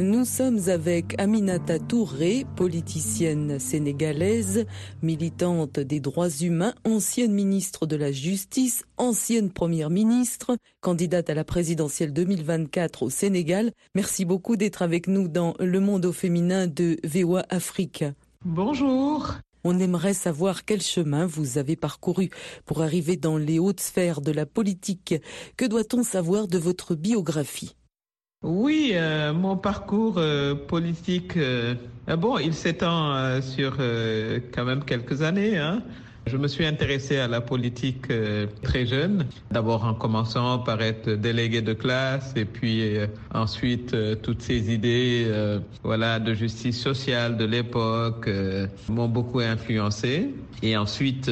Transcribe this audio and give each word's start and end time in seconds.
Nous 0.00 0.24
sommes 0.24 0.68
avec 0.68 1.20
Aminata 1.20 1.80
Touré, 1.80 2.46
politicienne 2.54 3.58
sénégalaise, 3.58 4.64
militante 5.02 5.80
des 5.80 5.98
droits 5.98 6.30
humains, 6.30 6.72
ancienne 6.84 7.32
ministre 7.32 7.84
de 7.84 7.96
la 7.96 8.12
Justice, 8.12 8.84
ancienne 8.96 9.50
première 9.50 9.90
ministre, 9.90 10.56
candidate 10.80 11.30
à 11.30 11.34
la 11.34 11.42
présidentielle 11.42 12.12
2024 12.12 13.02
au 13.02 13.10
Sénégal. 13.10 13.72
Merci 13.96 14.24
beaucoup 14.24 14.56
d'être 14.56 14.82
avec 14.82 15.08
nous 15.08 15.26
dans 15.26 15.54
Le 15.58 15.80
Monde 15.80 16.06
au 16.06 16.12
féminin 16.12 16.68
de 16.68 16.96
VOA 17.02 17.44
Afrique. 17.48 18.04
Bonjour. 18.44 19.34
On 19.64 19.80
aimerait 19.80 20.14
savoir 20.14 20.64
quel 20.64 20.80
chemin 20.80 21.26
vous 21.26 21.58
avez 21.58 21.74
parcouru 21.74 22.30
pour 22.66 22.82
arriver 22.82 23.16
dans 23.16 23.36
les 23.36 23.58
hautes 23.58 23.80
sphères 23.80 24.20
de 24.20 24.30
la 24.30 24.46
politique. 24.46 25.16
Que 25.56 25.64
doit-on 25.64 26.04
savoir 26.04 26.46
de 26.46 26.58
votre 26.58 26.94
biographie? 26.94 27.74
Oui, 28.42 28.92
euh, 28.94 29.32
mon 29.32 29.56
parcours 29.56 30.14
euh, 30.18 30.54
politique, 30.54 31.36
euh, 31.36 31.74
bon, 32.06 32.38
il 32.38 32.54
s'étend 32.54 33.40
sur 33.42 33.76
quand 34.54 34.64
même 34.64 34.84
quelques 34.84 35.22
années. 35.22 35.58
Hein. 35.58 35.82
Je 36.28 36.36
me 36.36 36.46
suis 36.46 36.66
intéressé 36.66 37.16
à 37.16 37.26
la 37.26 37.40
politique 37.40 38.10
euh, 38.10 38.46
très 38.62 38.84
jeune, 38.84 39.24
d'abord 39.50 39.84
en 39.84 39.94
commençant 39.94 40.58
par 40.58 40.82
être 40.82 41.10
délégué 41.10 41.62
de 41.62 41.72
classe 41.72 42.34
et 42.36 42.44
puis 42.44 42.96
euh, 42.96 43.06
ensuite 43.32 43.94
euh, 43.94 44.14
toutes 44.14 44.42
ces 44.42 44.72
idées 44.72 45.26
voilà, 45.82 46.18
de 46.18 46.34
justice 46.34 46.80
sociale 46.80 47.36
de 47.36 47.44
l'époque 47.44 48.28
m'ont 48.88 49.08
beaucoup 49.08 49.40
influencé. 49.40 50.34
Et 50.62 50.76
ensuite, 50.76 51.30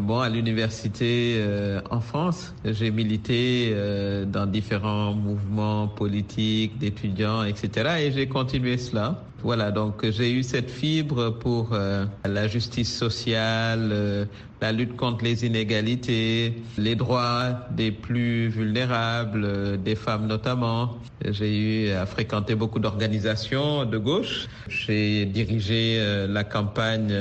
bon, 0.00 0.20
à 0.20 0.28
l'université 0.28 1.42
en 1.90 2.00
France, 2.00 2.54
j'ai 2.64 2.90
milité 2.90 3.74
dans 4.26 4.46
différents 4.46 5.12
mouvements 5.14 5.88
politiques, 5.88 6.78
d'étudiants, 6.78 7.44
etc. 7.44 7.96
Et 8.02 8.12
j'ai 8.12 8.28
continué 8.28 8.78
cela. 8.78 9.24
Voilà, 9.42 9.72
donc 9.72 10.08
j'ai 10.08 10.32
eu 10.32 10.44
cette 10.44 10.70
fibre 10.70 11.30
pour 11.30 11.70
euh, 11.72 12.06
la 12.24 12.46
justice 12.46 12.96
sociale, 12.96 13.90
euh, 13.92 14.24
la 14.60 14.70
lutte 14.70 14.94
contre 14.96 15.24
les 15.24 15.44
inégalités, 15.44 16.62
les 16.78 16.94
droits 16.94 17.66
des 17.72 17.90
plus 17.90 18.48
vulnérables, 18.48 19.44
euh, 19.44 19.76
des 19.76 19.96
femmes 19.96 20.28
notamment. 20.28 20.96
J'ai 21.28 21.88
eu 21.88 21.90
à 21.90 22.06
fréquenter 22.06 22.54
beaucoup 22.54 22.78
d'organisations 22.78 23.84
de 23.84 23.98
gauche. 23.98 24.46
J'ai 24.68 25.24
dirigé 25.26 26.00
la 26.28 26.42
campagne 26.42 27.12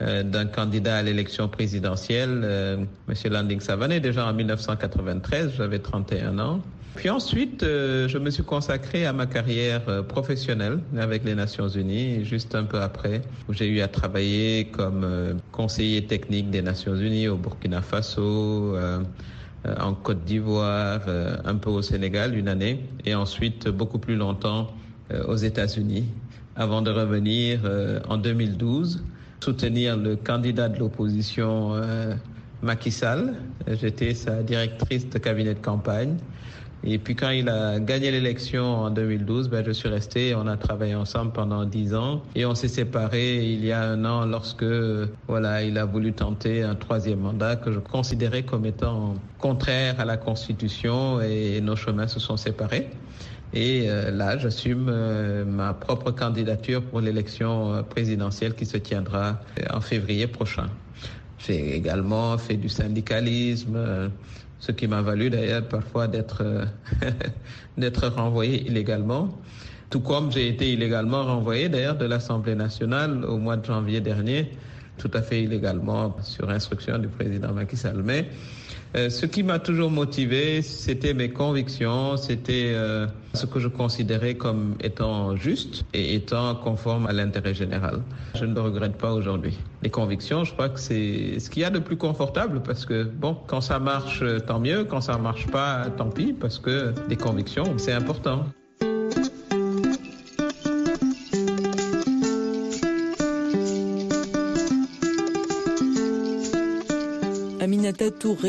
d'un 0.00 0.46
candidat 0.46 0.96
à 0.96 1.02
l'élection 1.02 1.48
présidentielle, 1.48 2.42
euh, 2.44 2.76
M. 3.08 3.32
Landing 3.32 3.60
Savané, 3.60 4.00
déjà 4.00 4.26
en 4.26 4.34
1993, 4.34 5.54
j'avais 5.56 5.78
31 5.78 6.38
ans. 6.38 6.60
Puis 6.96 7.10
ensuite, 7.10 7.62
euh, 7.62 8.08
je 8.08 8.16
me 8.16 8.30
suis 8.30 8.42
consacré 8.42 9.04
à 9.04 9.12
ma 9.12 9.26
carrière 9.26 9.82
euh, 9.88 10.02
professionnelle 10.02 10.78
avec 10.98 11.24
les 11.24 11.34
Nations 11.34 11.68
Unies, 11.68 12.24
juste 12.24 12.54
un 12.54 12.64
peu 12.64 12.80
après, 12.80 13.20
où 13.48 13.52
j'ai 13.52 13.68
eu 13.68 13.82
à 13.82 13.88
travailler 13.88 14.68
comme 14.68 15.04
euh, 15.04 15.34
conseiller 15.52 16.06
technique 16.06 16.48
des 16.50 16.62
Nations 16.62 16.96
Unies 16.96 17.28
au 17.28 17.36
Burkina 17.36 17.82
Faso, 17.82 18.22
euh, 18.22 19.00
euh, 19.66 19.74
en 19.78 19.92
Côte 19.92 20.24
d'Ivoire, 20.24 21.02
un 21.44 21.54
peu 21.56 21.68
au 21.68 21.82
Sénégal 21.82 22.34
une 22.34 22.48
année, 22.48 22.80
et 23.04 23.14
ensuite 23.14 23.68
beaucoup 23.68 23.98
plus 23.98 24.16
longtemps 24.16 24.70
aux 25.28 25.36
États-Unis, 25.36 26.06
avant 26.56 26.82
de 26.82 26.90
revenir 26.90 27.60
en 28.08 28.16
2012 28.16 29.04
soutenir 29.40 29.96
le 29.96 30.16
candidat 30.16 30.68
de 30.68 30.78
l'opposition 30.78 31.80
Macky 32.62 32.90
Sall. 32.90 33.34
J'étais 33.68 34.14
sa 34.14 34.42
directrice 34.42 35.08
de 35.08 35.18
cabinet 35.18 35.54
de 35.54 35.60
campagne. 35.60 36.16
Et 36.84 36.98
puis 36.98 37.16
quand 37.16 37.30
il 37.30 37.48
a 37.48 37.80
gagné 37.80 38.10
l'élection 38.10 38.64
en 38.64 38.90
2012, 38.90 39.48
ben, 39.48 39.64
je 39.64 39.72
suis 39.72 39.88
resté, 39.88 40.34
on 40.34 40.46
a 40.46 40.56
travaillé 40.56 40.94
ensemble 40.94 41.32
pendant 41.32 41.64
dix 41.64 41.94
ans 41.94 42.22
et 42.34 42.46
on 42.46 42.54
s'est 42.54 42.68
séparés 42.68 43.44
il 43.44 43.64
y 43.64 43.72
a 43.72 43.82
un 43.82 44.04
an 44.04 44.24
lorsque 44.24 44.64
voilà, 45.26 45.62
il 45.62 45.78
a 45.78 45.84
voulu 45.84 46.12
tenter 46.12 46.62
un 46.62 46.74
troisième 46.74 47.20
mandat 47.20 47.56
que 47.56 47.72
je 47.72 47.78
considérais 47.78 48.44
comme 48.44 48.66
étant 48.66 49.14
contraire 49.38 49.98
à 49.98 50.04
la 50.04 50.16
Constitution 50.16 51.20
et 51.20 51.60
nos 51.60 51.76
chemins 51.76 52.06
se 52.08 52.20
sont 52.20 52.36
séparés. 52.36 52.88
Et 53.52 53.88
euh, 53.88 54.10
là, 54.10 54.36
j'assume 54.38 54.88
euh, 54.90 55.44
ma 55.44 55.72
propre 55.72 56.10
candidature 56.10 56.84
pour 56.84 57.00
l'élection 57.00 57.72
euh, 57.72 57.82
présidentielle 57.82 58.54
qui 58.54 58.66
se 58.66 58.76
tiendra 58.76 59.40
en 59.72 59.80
février 59.80 60.26
prochain. 60.26 60.68
J'ai 61.38 61.76
également 61.76 62.36
fait 62.38 62.56
du 62.56 62.68
syndicalisme, 62.68 63.76
euh, 63.76 64.08
ce 64.58 64.72
qui 64.72 64.86
m'a 64.86 65.02
valu 65.02 65.30
d'ailleurs 65.30 65.66
parfois 65.68 66.08
d'être 66.08 66.42
euh, 66.42 66.64
d'être 67.78 68.08
renvoyé 68.08 68.66
illégalement. 68.66 69.38
Tout 69.90 70.00
comme 70.00 70.32
j'ai 70.32 70.48
été 70.48 70.72
illégalement 70.72 71.24
renvoyé 71.24 71.68
d'ailleurs 71.68 71.96
de 71.96 72.06
l'Assemblée 72.06 72.54
nationale 72.54 73.24
au 73.24 73.38
mois 73.38 73.56
de 73.56 73.64
janvier 73.64 74.00
dernier, 74.00 74.50
tout 74.98 75.10
à 75.14 75.22
fait 75.22 75.42
illégalement 75.42 76.16
sur 76.22 76.50
instruction 76.50 76.98
du 76.98 77.08
président 77.08 77.52
Macky 77.52 77.76
Sall. 77.76 78.02
Mais 78.02 78.28
euh, 78.96 79.10
ce 79.10 79.26
qui 79.26 79.42
m'a 79.42 79.58
toujours 79.58 79.90
motivé, 79.90 80.62
c'était 80.62 81.12
mes 81.12 81.30
convictions, 81.30 82.16
c'était 82.16 82.72
euh, 82.74 83.06
ce 83.34 83.44
que 83.44 83.60
je 83.60 83.68
considérais 83.68 84.34
comme 84.34 84.76
étant 84.80 85.36
juste 85.36 85.84
et 85.92 86.14
étant 86.14 86.54
conforme 86.54 87.06
à 87.06 87.12
l'intérêt 87.12 87.54
général. 87.54 88.02
Je 88.34 88.44
ne 88.44 88.54
le 88.54 88.60
regrette 88.60 88.96
pas 88.96 89.12
aujourd'hui. 89.12 89.58
Les 89.82 89.90
convictions, 89.90 90.44
je 90.44 90.52
crois 90.52 90.70
que 90.70 90.80
c'est 90.80 91.38
ce 91.38 91.50
qu'il 91.50 91.62
y 91.62 91.64
a 91.64 91.70
de 91.70 91.78
plus 91.78 91.96
confortable 91.96 92.62
parce 92.62 92.86
que, 92.86 93.04
bon, 93.04 93.36
quand 93.46 93.60
ça 93.60 93.78
marche, 93.78 94.24
tant 94.46 94.60
mieux, 94.60 94.84
quand 94.84 95.02
ça 95.02 95.18
marche 95.18 95.46
pas, 95.48 95.86
tant 95.96 96.08
pis, 96.08 96.32
parce 96.32 96.58
que 96.58 96.94
les 97.08 97.16
convictions, 97.16 97.74
c'est 97.76 97.92
important. 97.92 98.46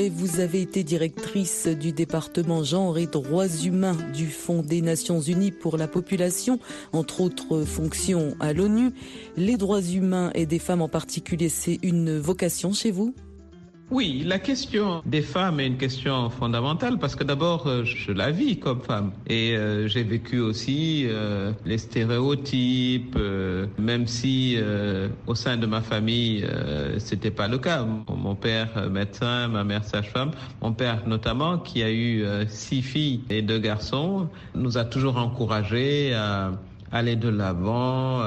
Vous 0.10 0.42
avez 0.42 0.62
été 0.62 0.84
directrice 0.84 1.68
du 1.68 1.94
département 1.94 2.66
genre 2.66 2.98
et 2.98 3.08
droits 3.08 3.48
humains 3.48 3.96
du 4.14 4.28
Fonds 4.28 4.62
des 4.62 4.82
Nations 4.82 5.22
Unies 5.22 5.52
pour 5.52 5.78
la 5.78 5.88
population, 5.88 6.60
entre 6.92 7.22
autres 7.22 7.64
fonctions 7.64 8.36
à 8.42 8.52
l'ONU. 8.52 8.92
Les 9.38 9.56
droits 9.56 9.82
humains 9.82 10.32
et 10.36 10.46
des 10.46 10.60
femmes 10.60 10.82
en 10.82 10.90
particulier, 10.90 11.48
c'est 11.48 11.80
une 11.82 12.18
vocation 12.18 12.74
chez 12.74 12.92
vous? 12.92 13.16
Oui, 13.90 14.24
la 14.26 14.38
question 14.38 15.02
des 15.06 15.22
femmes 15.22 15.62
est 15.62 15.68
une 15.68 15.78
question 15.78 16.30
fondamentale 16.30 17.00
parce 17.00 17.16
que 17.16 17.24
d'abord, 17.24 17.68
euh, 17.68 17.86
je 17.86 18.12
la 18.12 18.32
vis 18.32 18.60
comme 18.60 18.82
femme 18.82 19.14
et 19.28 19.56
euh, 19.56 19.88
j'ai 19.88 20.04
vécu 20.04 20.42
aussi 20.42 21.06
euh, 21.08 21.54
les 21.66 21.78
stéréotypes, 21.78 23.18
même 23.78 24.06
si 24.06 24.58
au 25.26 25.36
sein 25.36 25.56
de 25.56 25.66
ma 25.66 25.82
famille, 25.82 26.46
c'était 26.98 27.32
pas 27.32 27.48
le 27.48 27.58
cas. 27.58 27.86
Mon, 28.10 28.36
père 28.36 28.90
médecin, 28.90 29.48
ma 29.48 29.64
mère 29.64 29.86
sage-femme, 29.86 30.32
mon 30.62 30.74
père 30.74 31.08
notamment, 31.08 31.58
qui 31.58 31.82
a 31.82 31.92
eu 31.92 32.26
six 32.50 32.82
filles 32.82 33.22
et 33.30 33.42
deux 33.42 33.60
garçons, 33.60 34.28
nous 34.54 34.78
a 34.78 34.84
toujours 34.84 35.18
encouragés 35.18 36.14
à 36.14 36.52
aller 36.92 37.16
de 37.16 37.30
l'avant, 37.30 38.22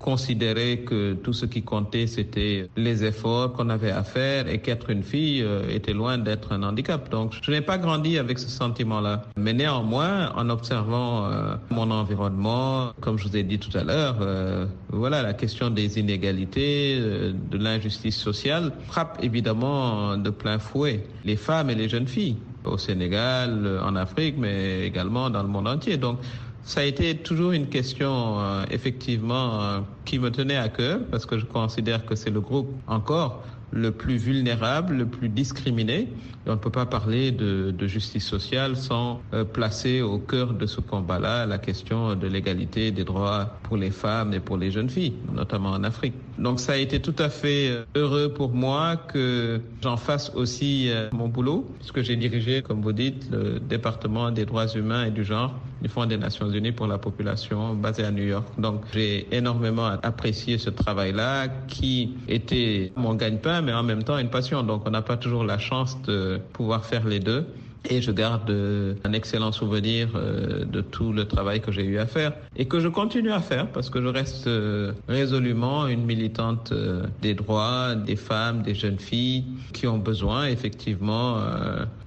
à 0.00 0.04
considérer 0.04 0.80
que 0.80 1.14
tout 1.14 1.32
ce 1.32 1.46
qui 1.46 1.62
comptait, 1.62 2.06
c'était 2.06 2.68
les 2.76 3.04
efforts 3.04 3.52
qu'on 3.52 3.68
avait 3.68 3.90
à 3.90 4.02
faire 4.02 4.48
et 4.48 4.58
qu'être 4.60 4.90
une 4.90 5.02
fille 5.02 5.42
euh, 5.42 5.68
était 5.68 5.92
loin 5.92 6.18
d'être 6.18 6.52
un 6.52 6.62
handicap. 6.62 7.10
Donc, 7.10 7.34
je 7.42 7.50
n'ai 7.50 7.60
pas 7.60 7.78
grandi 7.78 8.18
avec 8.18 8.38
ce 8.38 8.48
sentiment-là. 8.48 9.24
Mais 9.36 9.52
néanmoins, 9.52 10.32
en 10.34 10.48
observant 10.50 11.26
euh, 11.26 11.54
mon 11.70 11.90
environnement, 11.90 12.92
comme 13.00 13.18
je 13.18 13.28
vous 13.28 13.36
ai 13.36 13.42
dit 13.42 13.58
tout 13.58 13.76
à 13.76 13.84
l'heure, 13.84 14.16
euh, 14.20 14.66
voilà, 14.90 15.22
la 15.22 15.34
question 15.34 15.70
des 15.70 15.98
inégalités, 15.98 16.96
euh, 16.98 17.32
de 17.50 17.58
l'injustice 17.58 18.16
sociale 18.16 18.72
frappe 18.86 19.18
évidemment 19.22 20.16
de 20.16 20.30
plein 20.30 20.58
fouet 20.58 21.04
les 21.24 21.36
femmes 21.36 21.70
et 21.70 21.74
les 21.74 21.88
jeunes 21.88 22.06
filles 22.06 22.36
au 22.64 22.76
Sénégal, 22.76 23.80
en 23.82 23.96
Afrique, 23.96 24.34
mais 24.38 24.86
également 24.86 25.30
dans 25.30 25.42
le 25.42 25.48
monde 25.48 25.66
entier. 25.66 25.96
Donc, 25.96 26.18
Ça 26.64 26.80
a 26.80 26.84
été 26.84 27.16
toujours 27.16 27.52
une 27.52 27.68
question, 27.68 28.38
euh, 28.38 28.64
effectivement, 28.70 29.62
euh, 29.62 29.80
qui 30.04 30.18
me 30.18 30.30
tenait 30.30 30.56
à 30.56 30.68
cœur, 30.68 31.00
parce 31.10 31.26
que 31.26 31.38
je 31.38 31.46
considère 31.46 32.04
que 32.04 32.14
c'est 32.14 32.30
le 32.30 32.40
groupe 32.40 32.70
encore 32.86 33.42
le 33.72 33.92
plus 33.92 34.16
vulnérable, 34.16 34.94
le 34.96 35.06
plus 35.06 35.28
discriminé. 35.28 36.08
on 36.46 36.52
ne 36.52 36.56
peut 36.56 36.70
pas 36.70 36.86
parler 36.86 37.30
de, 37.30 37.70
de 37.70 37.86
justice 37.86 38.26
sociale 38.26 38.76
sans 38.76 39.20
euh, 39.32 39.44
placer 39.44 40.02
au 40.02 40.18
cœur 40.18 40.54
de 40.54 40.66
ce 40.66 40.80
combat-là 40.80 41.46
la 41.46 41.58
question 41.58 42.14
de 42.16 42.26
l'égalité 42.26 42.90
des 42.90 43.04
droits 43.04 43.58
pour 43.62 43.76
les 43.76 43.90
femmes 43.90 44.34
et 44.34 44.40
pour 44.40 44.56
les 44.56 44.70
jeunes 44.70 44.90
filles, 44.90 45.14
notamment 45.32 45.70
en 45.70 45.84
Afrique. 45.84 46.14
Donc 46.40 46.58
ça 46.58 46.72
a 46.72 46.76
été 46.76 47.00
tout 47.00 47.14
à 47.18 47.28
fait 47.28 47.68
euh, 47.68 47.84
heureux 47.94 48.32
pour 48.32 48.50
moi 48.50 48.96
que 48.96 49.60
j'en 49.82 49.98
fasse 49.98 50.32
aussi 50.34 50.90
euh, 50.90 51.10
mon 51.12 51.28
boulot, 51.28 51.70
puisque 51.78 52.00
j'ai 52.00 52.16
dirigé, 52.16 52.62
comme 52.62 52.80
vous 52.80 52.92
dites, 52.92 53.30
le 53.30 53.60
département 53.60 54.30
des 54.30 54.46
droits 54.46 54.66
humains 54.68 55.04
et 55.04 55.10
du 55.10 55.22
genre 55.22 55.54
du 55.82 55.88
Fonds 55.88 56.06
des 56.06 56.16
Nations 56.16 56.50
Unies 56.50 56.72
pour 56.72 56.86
la 56.86 56.98
population 56.98 57.74
basé 57.74 58.04
à 58.04 58.10
New 58.10 58.24
York. 58.24 58.46
Donc 58.58 58.82
j'ai 58.92 59.26
énormément 59.34 59.86
apprécié 60.02 60.56
ce 60.56 60.70
travail-là 60.70 61.48
qui 61.68 62.14
était 62.28 62.92
mon 62.96 63.14
gagne-pain, 63.14 63.60
mais 63.60 63.72
en 63.72 63.82
même 63.82 64.02
temps 64.02 64.18
une 64.18 64.30
passion. 64.30 64.62
Donc 64.62 64.82
on 64.86 64.90
n'a 64.90 65.02
pas 65.02 65.16
toujours 65.18 65.44
la 65.44 65.58
chance 65.58 66.00
de 66.02 66.40
pouvoir 66.52 66.86
faire 66.86 67.06
les 67.06 67.20
deux. 67.20 67.46
Et 67.88 68.02
je 68.02 68.10
garde 68.10 68.50
euh, 68.50 68.94
un 69.04 69.12
excellent 69.12 69.52
souvenir 69.52 70.10
euh, 70.14 70.64
de 70.64 70.82
tout 70.82 71.12
le 71.12 71.24
travail 71.26 71.60
que 71.60 71.72
j'ai 71.72 71.84
eu 71.84 71.98
à 71.98 72.06
faire 72.06 72.32
et 72.54 72.66
que 72.66 72.78
je 72.78 72.88
continue 72.88 73.32
à 73.32 73.40
faire 73.40 73.68
parce 73.72 73.88
que 73.88 74.02
je 74.02 74.06
reste 74.06 74.46
euh, 74.46 74.92
résolument 75.08 75.86
une 75.86 76.04
militante 76.04 76.74
des 77.22 77.34
droits 77.34 77.94
des 77.94 78.16
femmes, 78.16 78.62
des 78.62 78.74
jeunes 78.74 78.98
filles 78.98 79.44
qui 79.72 79.86
ont 79.86 79.98
besoin 79.98 80.46
effectivement 80.46 81.38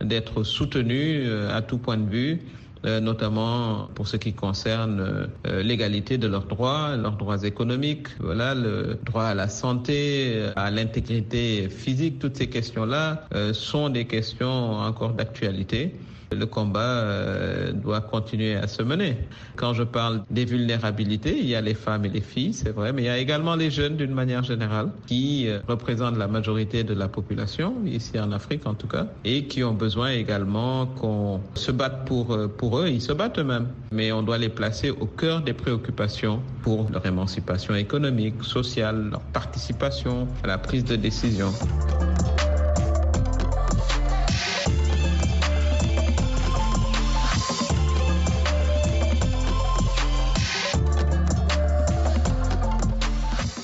d'être 0.01 0.43
soutenues 0.43 1.27
à 1.49 1.61
tout 1.61 1.77
point 1.77 1.97
de 1.97 2.09
vue 2.09 2.41
notamment 2.85 3.87
pour 3.95 4.07
ce 4.07 4.17
qui 4.17 4.33
concerne 4.33 5.27
euh, 5.47 5.63
l'égalité 5.63 6.17
de 6.17 6.27
leurs 6.27 6.45
droits, 6.45 6.95
leurs 6.97 7.15
droits 7.15 7.43
économiques, 7.43 8.07
voilà, 8.19 8.55
le 8.55 8.97
droit 9.05 9.23
à 9.23 9.33
la 9.33 9.47
santé, 9.47 10.45
à 10.55 10.69
l'intégrité 10.71 11.69
physique, 11.69 12.19
toutes 12.19 12.37
ces 12.37 12.47
questions-là 12.47 13.25
euh, 13.33 13.53
sont 13.53 13.89
des 13.89 14.05
questions 14.05 14.73
encore 14.73 15.13
d'actualité 15.13 15.95
le 16.35 16.45
combat 16.45 16.79
euh, 16.79 17.71
doit 17.71 18.01
continuer 18.01 18.55
à 18.55 18.67
se 18.67 18.83
mener. 18.83 19.17
Quand 19.55 19.73
je 19.73 19.83
parle 19.83 20.21
des 20.29 20.45
vulnérabilités, 20.45 21.37
il 21.37 21.47
y 21.47 21.55
a 21.55 21.61
les 21.61 21.73
femmes 21.73 22.05
et 22.05 22.09
les 22.09 22.21
filles, 22.21 22.53
c'est 22.53 22.71
vrai, 22.71 22.93
mais 22.93 23.03
il 23.03 23.05
y 23.05 23.09
a 23.09 23.17
également 23.17 23.55
les 23.55 23.71
jeunes 23.71 23.97
d'une 23.97 24.13
manière 24.13 24.43
générale 24.43 24.89
qui 25.07 25.47
euh, 25.47 25.59
représentent 25.67 26.17
la 26.17 26.27
majorité 26.27 26.83
de 26.83 26.93
la 26.93 27.07
population, 27.07 27.75
ici 27.85 28.19
en 28.19 28.31
Afrique 28.31 28.65
en 28.65 28.73
tout 28.73 28.87
cas, 28.87 29.07
et 29.23 29.45
qui 29.45 29.63
ont 29.63 29.73
besoin 29.73 30.11
également 30.11 30.85
qu'on 30.85 31.41
se 31.55 31.71
batte 31.71 32.09
euh, 32.11 32.47
pour 32.47 32.79
eux. 32.79 32.87
Ils 32.87 33.01
se 33.01 33.13
battent 33.13 33.39
eux-mêmes, 33.39 33.67
mais 33.91 34.11
on 34.11 34.23
doit 34.23 34.37
les 34.37 34.49
placer 34.49 34.89
au 34.89 35.05
cœur 35.05 35.41
des 35.41 35.53
préoccupations 35.53 36.41
pour 36.61 36.89
leur 36.91 37.05
émancipation 37.05 37.75
économique, 37.75 38.43
sociale, 38.43 39.09
leur 39.11 39.21
participation 39.21 40.27
à 40.43 40.47
la 40.47 40.57
prise 40.57 40.85
de 40.85 40.95
décision. 40.95 41.51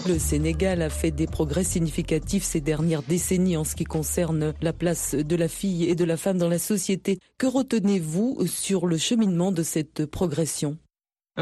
Le 0.10 0.18
Sénégal 0.18 0.82
a 0.82 0.90
fait 0.90 1.12
des 1.12 1.28
progrès 1.28 1.64
significatifs 1.64 2.44
ces 2.44 2.62
dernières 2.62 3.04
décennies 3.04 3.58
en 3.58 3.64
ce 3.64 3.76
qui 3.76 3.84
concerne 3.84 4.56
la 4.60 4.74
place 4.74 5.14
de 5.14 5.36
la 5.36 5.48
fille 5.48 5.88
et 5.88 5.94
de 5.94 6.04
la 6.04 6.18
femme 6.18 6.40
dans 6.40 6.50
la 6.50 6.58
société. 6.58 7.20
Que 7.38 7.46
retenez-vous 7.46 8.48
sur 8.48 8.88
le 8.88 8.98
cheminement 8.98 9.52
de 9.52 9.62
cette 9.62 10.08
progression? 10.08 10.80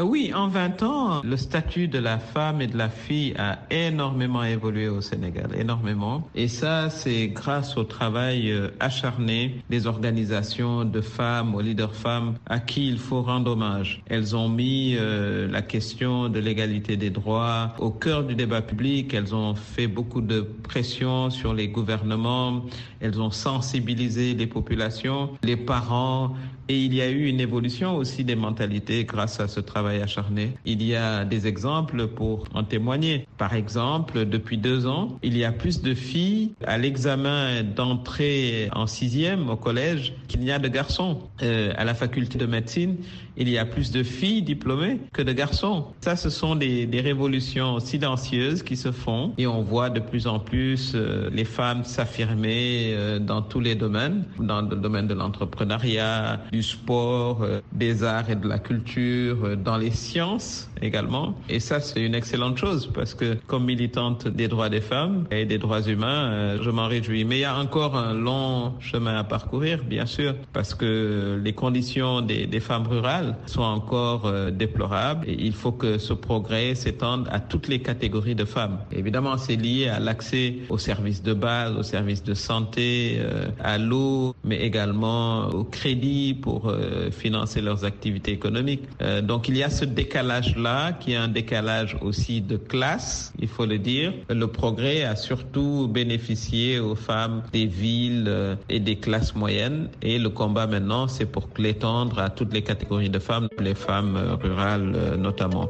Oui, 0.04 0.32
en 0.34 0.48
20 0.48 0.82
ans, 0.82 1.22
le 1.24 1.36
statut 1.36 1.88
de 1.88 1.98
la 1.98 2.18
femme 2.18 2.60
et 2.60 2.66
de 2.66 2.76
la 2.76 2.88
fille 2.88 3.34
a 3.38 3.58
énormément 3.70 4.44
évolué 4.44 4.88
au 4.88 5.00
Sénégal, 5.00 5.50
énormément. 5.58 6.28
Et 6.34 6.48
ça, 6.48 6.90
c'est 6.90 7.28
grâce 7.28 7.76
au 7.76 7.84
travail 7.84 8.50
euh, 8.50 8.68
acharné 8.80 9.62
des 9.70 9.86
organisations 9.86 10.84
de 10.84 11.00
femmes, 11.00 11.54
aux 11.54 11.60
leaders 11.60 11.94
femmes, 11.94 12.34
à 12.46 12.60
qui 12.60 12.88
il 12.88 12.98
faut 12.98 13.22
rendre 13.22 13.52
hommage. 13.52 14.02
Elles 14.08 14.36
ont 14.36 14.48
mis 14.48 14.94
euh, 14.96 15.48
la 15.50 15.62
question 15.62 16.28
de 16.28 16.38
l'égalité 16.38 16.96
des 16.96 17.10
droits 17.10 17.74
au 17.78 17.90
cœur 17.90 18.24
du 18.24 18.34
débat 18.34 18.62
public. 18.62 19.12
Elles 19.14 19.34
ont 19.34 19.54
fait 19.54 19.86
beaucoup 19.88 20.20
de 20.20 20.40
pression 20.40 21.30
sur 21.30 21.54
les 21.54 21.68
gouvernements. 21.68 22.62
Elles 23.00 23.20
ont 23.20 23.30
sensibilisé 23.30 24.34
les 24.34 24.46
populations, 24.46 25.30
les 25.42 25.56
parents, 25.56 26.34
et 26.68 26.78
il 26.78 26.94
y 26.94 27.00
a 27.00 27.08
eu 27.08 27.26
une 27.26 27.40
évolution 27.40 27.96
aussi 27.96 28.24
des 28.24 28.36
mentalités 28.36 29.04
grâce 29.04 29.40
à 29.40 29.48
ce 29.48 29.60
travail 29.60 30.00
acharné. 30.02 30.52
Il 30.64 30.82
y 30.82 30.94
a 30.94 31.24
des 31.24 31.46
exemples 31.46 32.08
pour 32.08 32.44
en 32.54 32.64
témoigner. 32.64 33.26
Par 33.38 33.54
exemple, 33.54 34.26
depuis 34.26 34.58
deux 34.58 34.86
ans, 34.86 35.18
il 35.22 35.36
y 35.36 35.44
a 35.44 35.52
plus 35.52 35.82
de 35.82 35.94
filles 35.94 36.52
à 36.66 36.78
l'examen 36.78 37.62
d'entrée 37.62 38.68
en 38.74 38.86
sixième 38.86 39.48
au 39.48 39.56
collège 39.56 40.14
qu'il 40.28 40.40
n'y 40.40 40.50
a 40.50 40.58
de 40.58 40.68
garçons. 40.68 41.30
Euh, 41.42 41.72
à 41.76 41.84
la 41.84 41.94
faculté 41.94 42.38
de 42.38 42.46
médecine, 42.46 42.96
il 43.38 43.48
y 43.48 43.58
a 43.58 43.64
plus 43.64 43.90
de 43.90 44.02
filles 44.02 44.42
diplômées 44.42 45.00
que 45.12 45.22
de 45.22 45.32
garçons. 45.32 45.86
Ça, 46.00 46.16
ce 46.16 46.30
sont 46.30 46.56
des, 46.56 46.86
des 46.86 47.00
révolutions 47.00 47.80
silencieuses 47.80 48.62
qui 48.62 48.76
se 48.76 48.92
font 48.92 49.32
et 49.38 49.46
on 49.46 49.62
voit 49.62 49.90
de 49.90 50.00
plus 50.00 50.26
en 50.26 50.38
plus 50.38 50.92
euh, 50.94 51.30
les 51.32 51.44
femmes 51.44 51.84
s'affirmer 51.84 52.92
euh, 52.92 53.18
dans 53.18 53.42
tous 53.42 53.60
les 53.60 53.74
domaines, 53.74 54.24
dans 54.38 54.62
le 54.62 54.76
domaine 54.76 55.06
de 55.06 55.14
l'entrepreneuriat, 55.14 56.40
du 56.52 56.62
sport, 56.62 57.42
euh, 57.42 57.60
des 57.72 58.04
arts 58.04 58.30
et 58.30 58.36
de 58.36 58.48
la 58.48 58.58
culture, 58.58 59.56
dans 59.56 59.76
les 59.76 59.90
sciences 59.90 60.70
également. 60.82 61.34
Et 61.48 61.60
ça, 61.60 61.80
c'est 61.80 62.04
une 62.04 62.14
excellente 62.14 62.58
chose 62.58 62.90
parce 62.94 63.14
que 63.14 63.36
comme 63.46 63.64
militante 63.64 64.28
des 64.28 64.48
droits 64.48 64.68
des 64.68 64.80
femmes 64.80 65.24
et 65.30 65.44
des 65.44 65.58
droits 65.58 65.82
humains, 65.82 66.30
euh, 66.30 66.58
je 66.62 66.70
m'en 66.70 66.86
réjouis. 66.86 67.24
Mais 67.24 67.38
il 67.38 67.40
y 67.40 67.44
a 67.44 67.58
encore 67.58 67.96
un 67.96 68.14
long 68.14 68.74
chemin 68.80 69.16
à 69.18 69.24
parcourir, 69.24 69.82
bien 69.84 70.06
sûr, 70.06 70.34
parce 70.52 70.74
que 70.74 71.40
les 71.42 71.52
conditions 71.52 72.20
des, 72.20 72.46
des 72.46 72.60
femmes 72.60 72.86
rurales 72.86 73.36
sont 73.46 73.62
encore 73.62 74.32
déplorables 74.52 75.28
et 75.28 75.36
il 75.38 75.52
faut 75.52 75.72
que 75.72 75.98
ce 75.98 76.12
progrès 76.12 76.74
s'étende 76.74 77.28
à 77.30 77.40
toutes 77.40 77.68
les 77.68 77.80
catégories 77.80 78.34
de 78.34 78.44
femmes. 78.44 78.78
Évidemment, 78.92 79.36
c'est 79.36 79.56
lié 79.56 79.88
à 79.88 80.00
l'accès 80.00 80.56
aux 80.68 80.78
services 80.78 81.22
de 81.22 81.34
base, 81.34 81.76
aux 81.76 81.82
services 81.82 82.22
de 82.22 82.34
santé, 82.34 83.20
à 83.60 83.78
l'eau, 83.78 84.34
mais 84.44 84.60
également 84.60 85.48
au 85.48 85.64
crédit 85.64 86.34
pour 86.34 86.68
euh, 86.68 87.10
financer 87.10 87.60
leurs 87.60 87.84
activités 87.84 88.32
économiques. 88.32 88.84
Euh, 89.02 89.20
donc 89.20 89.48
il 89.48 89.56
y 89.56 89.62
a 89.62 89.70
ce 89.70 89.84
décalage-là 89.84 90.67
qui 91.00 91.12
est 91.12 91.16
un 91.16 91.28
décalage 91.28 91.96
aussi 92.00 92.40
de 92.40 92.56
classe, 92.56 93.32
il 93.38 93.48
faut 93.48 93.66
le 93.66 93.78
dire. 93.78 94.12
Le 94.28 94.46
progrès 94.46 95.04
a 95.04 95.16
surtout 95.16 95.88
bénéficié 95.88 96.78
aux 96.80 96.94
femmes 96.94 97.42
des 97.52 97.66
villes 97.66 98.26
euh, 98.28 98.56
et 98.68 98.80
des 98.80 98.96
classes 98.96 99.34
moyennes 99.34 99.88
et 100.02 100.18
le 100.18 100.30
combat 100.30 100.66
maintenant 100.66 101.08
c'est 101.08 101.26
pour 101.26 101.48
l'étendre 101.58 102.18
à 102.18 102.30
toutes 102.30 102.52
les 102.52 102.62
catégories 102.62 103.10
de 103.10 103.18
femmes, 103.18 103.48
les 103.58 103.74
femmes 103.74 104.16
rurales 104.42 105.16
notamment. 105.18 105.68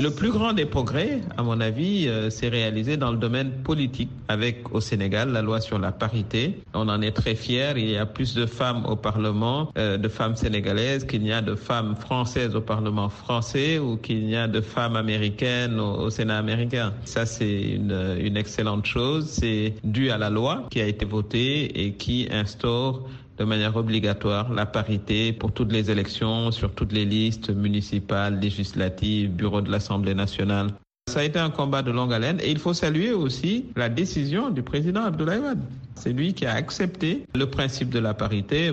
Mais 0.00 0.06
le 0.06 0.14
plus 0.14 0.30
grand 0.30 0.54
des 0.54 0.64
progrès, 0.64 1.20
à 1.36 1.42
mon 1.42 1.60
avis, 1.60 2.08
euh, 2.08 2.30
s'est 2.30 2.48
réalisé 2.48 2.96
dans 2.96 3.10
le 3.12 3.18
domaine 3.18 3.50
politique 3.62 4.08
avec 4.28 4.74
au 4.74 4.80
Sénégal 4.80 5.30
la 5.30 5.42
loi 5.42 5.60
sur 5.60 5.78
la 5.78 5.92
parité. 5.92 6.56
On 6.72 6.88
en 6.88 7.02
est 7.02 7.10
très 7.10 7.34
fiers. 7.34 7.74
Il 7.76 7.90
y 7.90 7.98
a 7.98 8.06
plus 8.06 8.32
de 8.34 8.46
femmes 8.46 8.86
au 8.86 8.96
Parlement, 8.96 9.70
euh, 9.76 9.98
de 9.98 10.08
femmes 10.08 10.36
sénégalaises 10.36 11.04
qu'il 11.04 11.20
n'y 11.20 11.34
a 11.34 11.42
de 11.42 11.54
femmes 11.54 11.96
françaises 11.96 12.56
au 12.56 12.62
Parlement 12.62 13.10
français 13.10 13.78
ou 13.78 13.98
qu'il 13.98 14.24
n'y 14.24 14.36
a 14.36 14.48
de 14.48 14.62
femmes 14.62 14.96
américaines 14.96 15.78
au, 15.78 15.96
au 16.04 16.08
Sénat 16.08 16.38
américain. 16.38 16.94
Ça, 17.04 17.26
c'est 17.26 17.60
une, 17.60 18.16
une 18.22 18.38
excellente 18.38 18.86
chose. 18.86 19.26
C'est 19.28 19.74
dû 19.84 20.10
à 20.10 20.16
la 20.16 20.30
loi 20.30 20.64
qui 20.70 20.80
a 20.80 20.86
été 20.86 21.04
votée 21.04 21.84
et 21.84 21.92
qui 21.92 22.26
instaure 22.32 23.06
de 23.40 23.44
manière 23.46 23.74
obligatoire 23.74 24.52
la 24.52 24.66
parité 24.66 25.32
pour 25.32 25.50
toutes 25.50 25.72
les 25.72 25.90
élections, 25.90 26.50
sur 26.50 26.74
toutes 26.74 26.92
les 26.92 27.06
listes 27.06 27.48
municipales, 27.48 28.38
législatives, 28.38 29.30
bureau 29.30 29.62
de 29.62 29.70
l'Assemblée 29.70 30.14
nationale. 30.14 30.68
Ça 31.08 31.20
a 31.20 31.24
été 31.24 31.38
un 31.38 31.48
combat 31.48 31.80
de 31.80 31.90
longue 31.90 32.12
haleine 32.12 32.38
et 32.40 32.50
il 32.50 32.58
faut 32.58 32.74
saluer 32.74 33.12
aussi 33.12 33.64
la 33.76 33.88
décision 33.88 34.50
du 34.50 34.62
président 34.62 35.04
Abdoulaye 35.04 35.38
Wade. 35.38 35.62
C'est 35.94 36.12
lui 36.12 36.34
qui 36.34 36.44
a 36.44 36.52
accepté 36.52 37.24
le 37.34 37.46
principe 37.46 37.88
de 37.88 37.98
la 37.98 38.12
parité. 38.12 38.72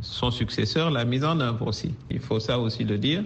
Son 0.00 0.30
successeur 0.30 0.90
l'a 0.90 1.04
mise 1.04 1.24
en 1.24 1.38
œuvre 1.40 1.66
aussi. 1.66 1.92
Il 2.10 2.20
faut 2.20 2.40
ça 2.40 2.58
aussi 2.58 2.84
le 2.84 2.96
dire. 2.96 3.22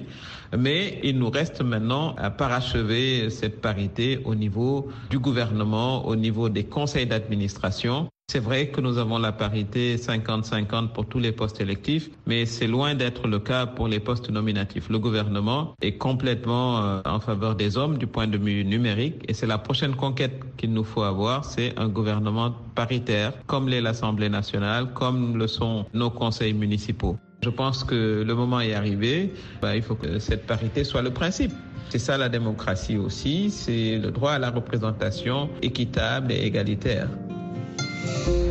Mais 0.59 0.99
il 1.04 1.20
nous 1.20 1.30
reste 1.30 1.62
maintenant 1.62 2.16
à 2.16 2.30
parachever 2.30 3.30
cette 3.30 3.61
parité 3.61 4.20
au 4.25 4.35
niveau 4.35 4.88
du 5.09 5.20
gouvernement, 5.20 6.04
au 6.04 6.16
niveau 6.16 6.49
des 6.49 6.64
conseils 6.64 7.06
d'administration. 7.06 8.09
C'est 8.32 8.38
vrai 8.38 8.68
que 8.68 8.80
nous 8.80 8.96
avons 8.99 9.18
la 9.18 9.32
parité 9.32 9.96
50-50 9.96 10.92
pour 10.92 11.04
tous 11.06 11.18
les 11.18 11.32
postes 11.32 11.60
électifs, 11.60 12.10
mais 12.28 12.46
c'est 12.46 12.68
loin 12.68 12.94
d'être 12.94 13.26
le 13.26 13.40
cas 13.40 13.66
pour 13.66 13.88
les 13.88 13.99
postes 13.99 14.30
nominatifs. 14.30 14.88
Le 14.88 15.00
gouvernement 15.00 15.75
est 15.82 15.96
complètement 15.99 16.80
euh, 16.80 17.00
en 17.06 17.18
faveur 17.18 17.56
des 17.56 17.76
hommes 17.76 17.99
du 17.99 18.06
point 18.06 18.28
de 18.28 18.38
vue 18.38 18.64
numérique 18.64 19.16
et 19.26 19.34
c'est 19.34 19.49
la 19.49 19.58
prochaine 19.58 19.96
conquête 19.96 20.40
qu'il 20.56 20.72
nous 20.72 20.84
faut 20.84 21.02
avoir, 21.02 21.44
c'est 21.44 21.76
un 21.76 21.88
gouvernement 21.88 22.54
paritaire 22.76 23.32
comme 23.49 23.68
l'est 23.68 23.80
l'Assemblée 23.80 24.28
nationale, 24.28 24.92
comme 24.94 25.37
le 25.37 25.49
sont 25.49 25.87
nos 25.92 26.10
conseils 26.10 26.54
municipaux. 26.54 27.16
Je 27.42 27.50
pense 27.50 27.82
que 27.82 28.22
le 28.25 28.34
moment 28.37 28.60
est 28.60 28.75
arrivé. 28.75 29.34
Bah, 29.60 29.75
il 29.75 29.82
faut 29.82 29.96
que 29.96 30.20
cette 30.20 30.46
parité 30.46 30.84
soit 30.84 31.02
le 31.02 31.10
principe. 31.10 31.52
C'est 31.88 31.99
ça 31.99 32.16
la 32.16 32.28
démocratie 32.28 32.96
aussi, 32.96 33.50
c'est 33.50 33.99
le 33.99 34.12
droit 34.12 34.34
à 34.34 34.38
la 34.38 34.50
représentation 34.50 35.50
équitable 35.62 36.30
et 36.30 36.44
égalitaire. 36.44 37.08
Aminata 38.02 38.50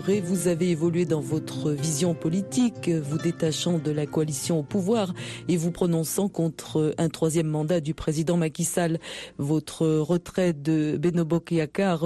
Vous 0.00 0.48
avez 0.48 0.70
évolué 0.70 1.04
dans 1.04 1.20
votre 1.20 1.72
vision 1.72 2.14
politique, 2.14 2.88
vous 2.88 3.18
détachant 3.18 3.78
de 3.78 3.90
la 3.90 4.06
coalition 4.06 4.60
au 4.60 4.62
pouvoir 4.62 5.12
et 5.46 5.58
vous 5.58 5.72
prononçant 5.72 6.28
contre 6.30 6.94
un 6.96 7.10
troisième 7.10 7.48
mandat 7.48 7.80
du 7.80 7.92
président 7.92 8.38
Macky 8.38 8.64
Sall. 8.64 8.98
Votre 9.36 9.86
retraite 9.86 10.62
de 10.62 10.96
Benobo 10.96 11.44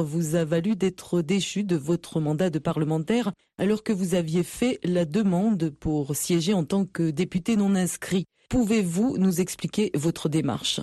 vous 0.04 0.34
a 0.34 0.44
valu 0.44 0.74
d'être 0.74 1.22
déchu 1.22 1.62
de 1.62 1.76
votre 1.76 2.20
mandat 2.20 2.50
de 2.50 2.58
parlementaire 2.58 3.32
alors 3.58 3.84
que 3.84 3.92
vous 3.92 4.16
aviez 4.16 4.42
fait 4.42 4.80
la 4.82 5.04
demande 5.04 5.70
pour 5.70 6.16
siéger 6.16 6.52
en 6.52 6.64
tant 6.64 6.86
que 6.86 7.10
député 7.10 7.56
non 7.56 7.76
inscrit. 7.76 8.24
Pouvez-vous 8.48 9.18
nous 9.18 9.40
expliquer 9.40 9.92
votre 9.94 10.28
démarche? 10.28 10.80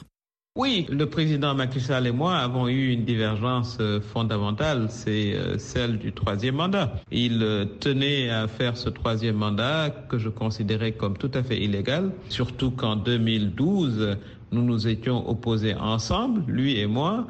Oui, 0.57 0.85
le 0.89 1.05
président 1.05 1.55
Macky 1.55 1.79
Sall 1.79 2.07
et 2.07 2.11
moi 2.11 2.35
avons 2.35 2.67
eu 2.67 2.91
une 2.91 3.05
divergence 3.05 3.77
euh, 3.79 4.01
fondamentale, 4.01 4.87
c'est 4.89 5.33
euh, 5.33 5.57
celle 5.57 5.97
du 5.97 6.11
troisième 6.11 6.55
mandat. 6.55 6.91
Il 7.09 7.41
euh, 7.41 7.63
tenait 7.79 8.29
à 8.29 8.49
faire 8.49 8.75
ce 8.75 8.89
troisième 8.89 9.37
mandat 9.37 9.89
que 10.09 10.17
je 10.17 10.27
considérais 10.27 10.91
comme 10.91 11.17
tout 11.17 11.31
à 11.33 11.41
fait 11.41 11.57
illégal, 11.57 12.11
surtout 12.27 12.69
qu'en 12.69 12.97
2012, 12.97 14.17
nous 14.51 14.61
nous 14.61 14.87
étions 14.89 15.29
opposés 15.29 15.73
ensemble, 15.73 16.43
lui 16.45 16.77
et 16.77 16.85
moi, 16.85 17.27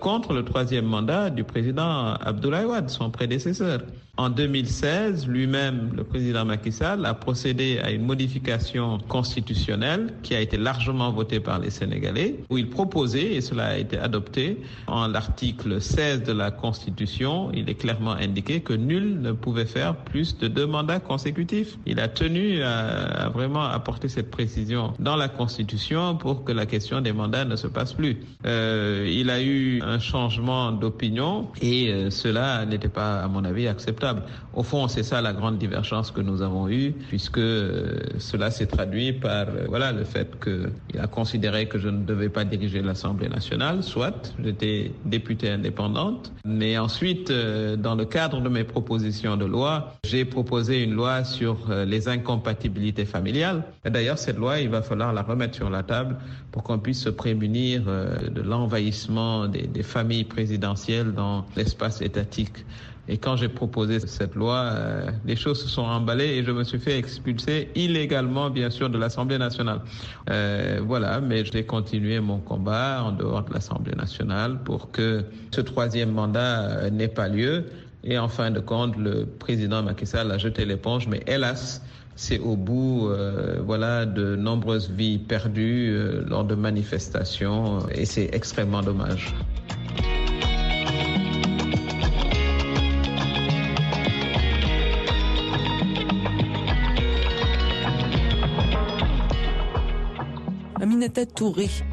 contre 0.00 0.32
le 0.32 0.42
troisième 0.44 0.86
mandat 0.86 1.30
du 1.30 1.44
président 1.44 2.14
Abdoulaye 2.14 2.64
Wade, 2.64 2.90
son 2.90 3.10
prédécesseur. 3.10 3.82
En 4.18 4.30
2016, 4.30 5.28
lui-même, 5.28 5.90
le 5.94 6.02
président 6.02 6.46
Macky 6.46 6.72
Sall, 6.72 7.04
a 7.04 7.12
procédé 7.12 7.78
à 7.84 7.90
une 7.90 8.06
modification 8.06 8.96
constitutionnelle 9.08 10.14
qui 10.22 10.34
a 10.34 10.40
été 10.40 10.56
largement 10.56 11.12
votée 11.12 11.38
par 11.38 11.58
les 11.58 11.68
Sénégalais, 11.68 12.36
où 12.48 12.56
il 12.56 12.70
proposait, 12.70 13.34
et 13.34 13.42
cela 13.42 13.66
a 13.66 13.76
été 13.76 13.98
adopté, 13.98 14.62
en 14.86 15.06
l'article 15.08 15.82
16 15.82 16.22
de 16.22 16.32
la 16.32 16.50
Constitution, 16.50 17.50
il 17.52 17.68
est 17.68 17.74
clairement 17.74 18.12
indiqué 18.12 18.60
que 18.60 18.72
nul 18.72 19.20
ne 19.20 19.32
pouvait 19.32 19.66
faire 19.66 19.94
plus 19.96 20.38
de 20.38 20.48
deux 20.48 20.66
mandats 20.66 20.98
consécutifs. 20.98 21.76
Il 21.84 22.00
a 22.00 22.08
tenu 22.08 22.62
à, 22.62 23.28
vraiment 23.28 23.64
apporter 23.64 24.08
cette 24.08 24.30
précision 24.30 24.94
dans 24.98 25.16
la 25.16 25.28
Constitution 25.28 26.16
pour 26.16 26.42
que 26.44 26.52
la 26.52 26.64
question 26.64 27.02
des 27.02 27.12
mandats 27.12 27.44
ne 27.44 27.56
se 27.56 27.66
passe 27.66 27.92
plus. 27.92 28.16
Euh, 28.46 29.06
il 29.12 29.28
a 29.28 29.42
eu 29.42 29.82
un 29.82 29.98
changement 29.98 30.72
d'opinion 30.72 31.48
et 31.60 31.92
euh, 31.92 32.08
cela 32.08 32.64
n'était 32.64 32.88
pas, 32.88 33.20
à 33.20 33.28
mon 33.28 33.44
avis, 33.44 33.68
acceptable. 33.68 34.05
Au 34.54 34.62
fond, 34.62 34.88
c'est 34.88 35.02
ça 35.02 35.20
la 35.20 35.32
grande 35.32 35.58
divergence 35.58 36.10
que 36.10 36.20
nous 36.20 36.42
avons 36.42 36.68
eue, 36.68 36.92
puisque 37.08 37.38
euh, 37.38 37.98
cela 38.18 38.50
s'est 38.50 38.66
traduit 38.66 39.12
par 39.12 39.48
euh, 39.48 39.66
voilà 39.68 39.92
le 39.92 40.04
fait 40.04 40.28
qu'il 40.42 41.00
a 41.00 41.06
considéré 41.06 41.66
que 41.68 41.78
je 41.78 41.88
ne 41.88 42.04
devais 42.04 42.28
pas 42.28 42.44
diriger 42.44 42.82
l'Assemblée 42.82 43.28
nationale, 43.28 43.82
soit 43.82 44.34
j'étais 44.42 44.92
députée 45.04 45.50
indépendante, 45.50 46.32
mais 46.44 46.78
ensuite, 46.78 47.30
euh, 47.30 47.76
dans 47.76 47.94
le 47.94 48.04
cadre 48.04 48.40
de 48.40 48.48
mes 48.48 48.64
propositions 48.64 49.36
de 49.36 49.44
loi, 49.44 49.94
j'ai 50.04 50.24
proposé 50.24 50.82
une 50.82 50.94
loi 50.94 51.24
sur 51.24 51.56
les 51.86 52.08
incompatibilités 52.08 53.04
familiales. 53.04 53.62
D'ailleurs, 53.84 54.18
cette 54.18 54.38
loi, 54.38 54.60
il 54.60 54.68
va 54.68 54.82
falloir 54.82 55.12
la 55.12 55.22
remettre 55.22 55.54
sur 55.54 55.70
la 55.70 55.82
table 55.82 56.16
pour 56.52 56.62
qu'on 56.62 56.78
puisse 56.78 57.02
se 57.02 57.08
prémunir 57.08 57.82
de 57.84 58.42
l'envahissement 58.42 59.46
des 59.48 59.82
familles 59.82 60.24
présidentielles 60.24 61.12
dans 61.12 61.44
l'espace 61.56 62.00
étatique. 62.00 62.64
Et 63.08 63.18
quand 63.18 63.36
j'ai 63.36 63.48
proposé 63.48 64.00
cette 64.00 64.34
loi, 64.34 64.56
euh, 64.56 65.10
les 65.24 65.36
choses 65.36 65.62
se 65.62 65.68
sont 65.68 65.82
emballées 65.82 66.36
et 66.38 66.44
je 66.44 66.50
me 66.50 66.64
suis 66.64 66.78
fait 66.78 66.98
expulser 66.98 67.68
illégalement, 67.74 68.50
bien 68.50 68.70
sûr, 68.70 68.90
de 68.90 68.98
l'Assemblée 68.98 69.38
nationale. 69.38 69.80
Euh, 70.28 70.80
voilà, 70.84 71.20
mais 71.20 71.44
j'ai 71.44 71.64
continué 71.64 72.18
mon 72.20 72.38
combat 72.38 73.02
en 73.04 73.12
dehors 73.12 73.42
de 73.44 73.52
l'Assemblée 73.52 73.94
nationale 73.94 74.58
pour 74.64 74.90
que 74.90 75.24
ce 75.54 75.60
troisième 75.60 76.10
mandat 76.10 76.62
euh, 76.62 76.90
n'ait 76.90 77.08
pas 77.08 77.28
lieu. 77.28 77.66
Et 78.02 78.18
en 78.18 78.28
fin 78.28 78.50
de 78.50 78.60
compte, 78.60 78.96
le 78.96 79.26
président 79.26 79.82
Macky 79.82 80.06
Sall 80.06 80.30
a 80.30 80.38
jeté 80.38 80.64
l'éponge, 80.64 81.08
mais 81.08 81.22
hélas, 81.26 81.82
c'est 82.16 82.38
au 82.38 82.56
bout 82.56 83.08
euh, 83.08 83.60
voilà, 83.64 84.06
de 84.06 84.36
nombreuses 84.36 84.90
vies 84.90 85.18
perdues 85.18 85.90
euh, 85.90 86.24
lors 86.26 86.44
de 86.44 86.54
manifestations 86.54 87.86
et 87.90 88.06
c'est 88.06 88.30
extrêmement 88.32 88.80
dommage. 88.80 89.34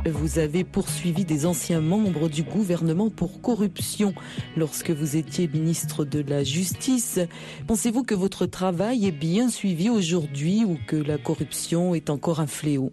Vous 0.06 0.38
avez 0.38 0.65
poursuivi 0.65 1.24
des 1.24 1.46
anciens 1.46 1.80
membres 1.80 2.27
du 2.27 2.44
gouvernement 2.44 3.10
pour 3.10 3.42
corruption 3.42 4.13
lorsque 4.58 4.92
vous 4.92 5.15
étiez 5.15 5.48
ministre 5.48 6.03
de 6.03 6.20
la 6.20 6.44
Justice. 6.44 7.20
Pensez-vous 7.65 8.03
que 8.03 8.15
votre 8.15 8.46
travail 8.46 9.08
est 9.08 9.12
bien 9.12 9.48
suivi 9.48 9.89
aujourd'hui 9.89 10.65
ou 10.65 10.77
que 10.88 10.98
la 10.98 11.18
corruption 11.18 11.96
est 11.96 12.10
encore 12.10 12.42
un 12.42 12.48
fléau? 12.48 12.92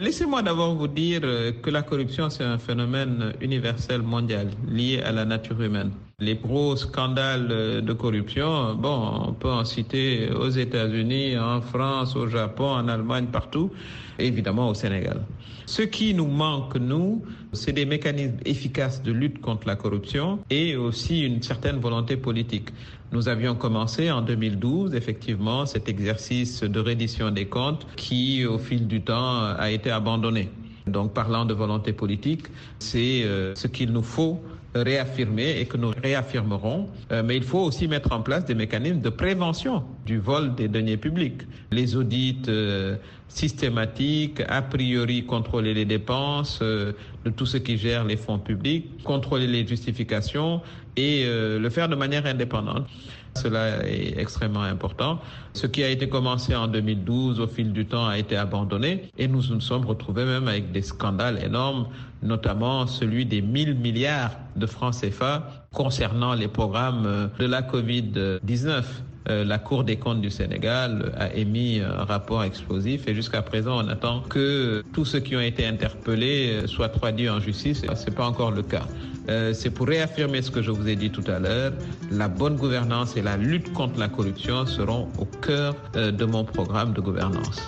Laissez-moi 0.00 0.42
d'abord 0.42 0.74
vous 0.74 0.88
dire 0.88 1.20
que 1.20 1.70
la 1.70 1.82
corruption, 1.82 2.28
c'est 2.28 2.42
un 2.42 2.58
phénomène 2.58 3.34
universel 3.40 4.02
mondial 4.02 4.50
lié 4.66 5.02
à 5.02 5.12
la 5.12 5.24
nature 5.24 5.60
humaine. 5.62 5.92
Les 6.22 6.34
gros 6.34 6.76
scandales 6.76 7.48
euh, 7.50 7.80
de 7.80 7.94
corruption, 7.94 8.74
bon, 8.74 9.28
on 9.28 9.32
peut 9.32 9.50
en 9.50 9.64
citer 9.64 10.30
aux 10.30 10.50
États-Unis, 10.50 11.38
en 11.38 11.62
France, 11.62 12.14
au 12.14 12.28
Japon, 12.28 12.66
en 12.72 12.88
Allemagne, 12.88 13.26
partout, 13.32 13.70
évidemment 14.18 14.68
au 14.68 14.74
Sénégal. 14.74 15.22
Ce 15.64 15.80
qui 15.80 16.12
nous 16.12 16.26
manque, 16.26 16.76
nous, 16.76 17.22
c'est 17.54 17.72
des 17.72 17.86
mécanismes 17.86 18.36
efficaces 18.44 19.02
de 19.02 19.12
lutte 19.12 19.40
contre 19.40 19.66
la 19.66 19.76
corruption 19.76 20.40
et 20.50 20.76
aussi 20.76 21.20
une 21.22 21.40
certaine 21.42 21.78
volonté 21.78 22.18
politique. 22.18 22.68
Nous 23.12 23.28
avions 23.28 23.54
commencé 23.54 24.10
en 24.10 24.20
2012, 24.20 24.94
effectivement, 24.94 25.64
cet 25.64 25.88
exercice 25.88 26.62
de 26.62 26.80
reddition 26.80 27.30
des 27.30 27.46
comptes 27.46 27.86
qui, 27.96 28.44
au 28.44 28.58
fil 28.58 28.86
du 28.86 29.00
temps, 29.00 29.44
a 29.58 29.70
été 29.70 29.90
abandonné. 29.90 30.50
Donc, 30.86 31.14
parlant 31.14 31.44
de 31.44 31.54
volonté 31.54 31.92
politique, 31.92 32.46
c'est 32.78 33.22
euh, 33.24 33.54
ce 33.54 33.66
qu'il 33.68 33.92
nous 33.92 34.02
faut 34.02 34.42
réaffirmer 34.74 35.60
et 35.60 35.66
que 35.66 35.76
nous 35.76 35.92
réaffirmerons. 36.02 36.88
Euh, 37.12 37.22
mais 37.24 37.36
il 37.36 37.42
faut 37.42 37.60
aussi 37.60 37.88
mettre 37.88 38.12
en 38.12 38.22
place 38.22 38.44
des 38.44 38.54
mécanismes 38.54 39.00
de 39.00 39.08
prévention 39.08 39.84
du 40.06 40.18
vol 40.18 40.54
des 40.54 40.68
deniers 40.68 40.96
publics. 40.96 41.42
Les 41.70 41.96
audits 41.96 42.42
euh, 42.48 42.96
systématiques, 43.28 44.42
a 44.48 44.62
priori 44.62 45.24
contrôler 45.24 45.74
les 45.74 45.84
dépenses 45.84 46.60
de 46.60 46.94
tout 47.36 47.46
ce 47.46 47.58
qui 47.58 47.76
gère 47.78 48.04
les 48.04 48.16
fonds 48.16 48.38
publics, 48.38 49.02
contrôler 49.04 49.46
les 49.46 49.66
justifications 49.66 50.60
et 50.96 51.24
le 51.24 51.70
faire 51.70 51.88
de 51.88 51.94
manière 51.94 52.26
indépendante. 52.26 52.88
Cela 53.36 53.86
est 53.86 54.18
extrêmement 54.18 54.62
important. 54.62 55.20
Ce 55.54 55.66
qui 55.66 55.82
a 55.82 55.88
été 55.88 56.08
commencé 56.08 56.54
en 56.54 56.66
2012 56.68 57.40
au 57.40 57.46
fil 57.46 57.72
du 57.72 57.86
temps 57.86 58.06
a 58.06 58.18
été 58.18 58.36
abandonné 58.36 59.10
et 59.18 59.28
nous 59.28 59.42
nous 59.50 59.60
sommes 59.60 59.86
retrouvés 59.86 60.24
même 60.24 60.48
avec 60.48 60.72
des 60.72 60.82
scandales 60.82 61.42
énormes, 61.42 61.86
notamment 62.22 62.86
celui 62.86 63.26
des 63.26 63.42
1000 63.42 63.76
milliards 63.76 64.32
de 64.56 64.66
francs 64.66 64.94
CFA 65.00 65.66
concernant 65.72 66.34
les 66.34 66.48
programmes 66.48 67.30
de 67.38 67.46
la 67.46 67.62
COVID-19 67.62 68.84
euh, 69.28 69.44
la 69.44 69.58
Cour 69.58 69.84
des 69.84 69.96
comptes 69.96 70.22
du 70.22 70.30
Sénégal 70.30 71.12
a 71.18 71.32
émis 71.34 71.80
un 71.80 72.04
rapport 72.04 72.42
explosif 72.42 73.06
et 73.06 73.14
jusqu'à 73.14 73.42
présent, 73.42 73.84
on 73.84 73.88
attend 73.88 74.22
que 74.22 74.82
tous 74.94 75.04
ceux 75.04 75.20
qui 75.20 75.36
ont 75.36 75.40
été 75.40 75.66
interpellés 75.66 76.62
soient 76.66 76.88
traduits 76.88 77.28
en 77.28 77.38
justice. 77.38 77.82
Ce 77.82 78.06
n'est 78.06 78.16
pas 78.16 78.26
encore 78.26 78.50
le 78.50 78.62
cas. 78.62 78.86
Euh, 79.28 79.52
c'est 79.52 79.70
pour 79.70 79.86
réaffirmer 79.86 80.42
ce 80.42 80.50
que 80.50 80.62
je 80.62 80.70
vous 80.70 80.88
ai 80.88 80.96
dit 80.96 81.10
tout 81.10 81.24
à 81.26 81.38
l'heure. 81.38 81.72
La 82.10 82.28
bonne 82.28 82.56
gouvernance 82.56 83.16
et 83.16 83.22
la 83.22 83.36
lutte 83.36 83.72
contre 83.72 83.98
la 83.98 84.08
corruption 84.08 84.66
seront 84.66 85.08
au 85.18 85.24
cœur 85.24 85.76
euh, 85.96 86.10
de 86.10 86.24
mon 86.24 86.44
programme 86.44 86.92
de 86.92 87.00
gouvernance. 87.00 87.60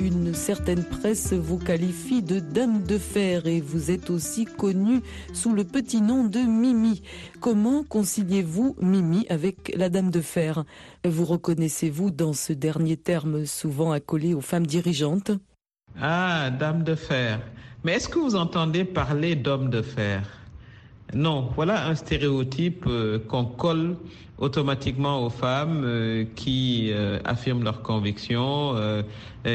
Une 0.00 0.32
certaine 0.32 0.82
presse 0.82 1.34
vous 1.34 1.58
qualifie 1.58 2.22
de 2.22 2.38
dame 2.38 2.82
de 2.84 2.96
fer 2.96 3.46
et 3.46 3.60
vous 3.60 3.90
êtes 3.90 4.08
aussi 4.08 4.46
connue 4.46 5.02
sous 5.34 5.52
le 5.52 5.62
petit 5.62 6.00
nom 6.00 6.24
de 6.24 6.38
Mimi. 6.38 7.02
Comment 7.38 7.84
conciliez-vous 7.84 8.76
Mimi 8.80 9.26
avec 9.28 9.74
la 9.76 9.90
dame 9.90 10.10
de 10.10 10.22
fer? 10.22 10.64
Vous 11.04 11.26
reconnaissez-vous 11.26 12.10
dans 12.10 12.32
ce 12.32 12.54
dernier 12.54 12.96
terme 12.96 13.44
souvent 13.44 13.92
accolé 13.92 14.32
aux 14.32 14.40
femmes 14.40 14.66
dirigeantes? 14.66 15.32
Ah, 16.00 16.48
dame 16.58 16.82
de 16.82 16.94
fer. 16.94 17.38
Mais 17.84 17.92
est-ce 17.92 18.08
que 18.08 18.18
vous 18.18 18.36
entendez 18.36 18.86
parler 18.86 19.36
d'homme 19.36 19.68
de 19.68 19.82
fer? 19.82 20.45
Non, 21.14 21.50
voilà 21.54 21.86
un 21.86 21.94
stéréotype 21.94 22.84
euh, 22.88 23.18
qu'on 23.18 23.44
colle 23.44 23.96
automatiquement 24.38 25.24
aux 25.24 25.30
femmes 25.30 25.82
euh, 25.84 26.24
qui 26.34 26.90
euh, 26.90 27.18
affirment 27.24 27.62
leurs 27.62 27.82
convictions, 27.82 28.74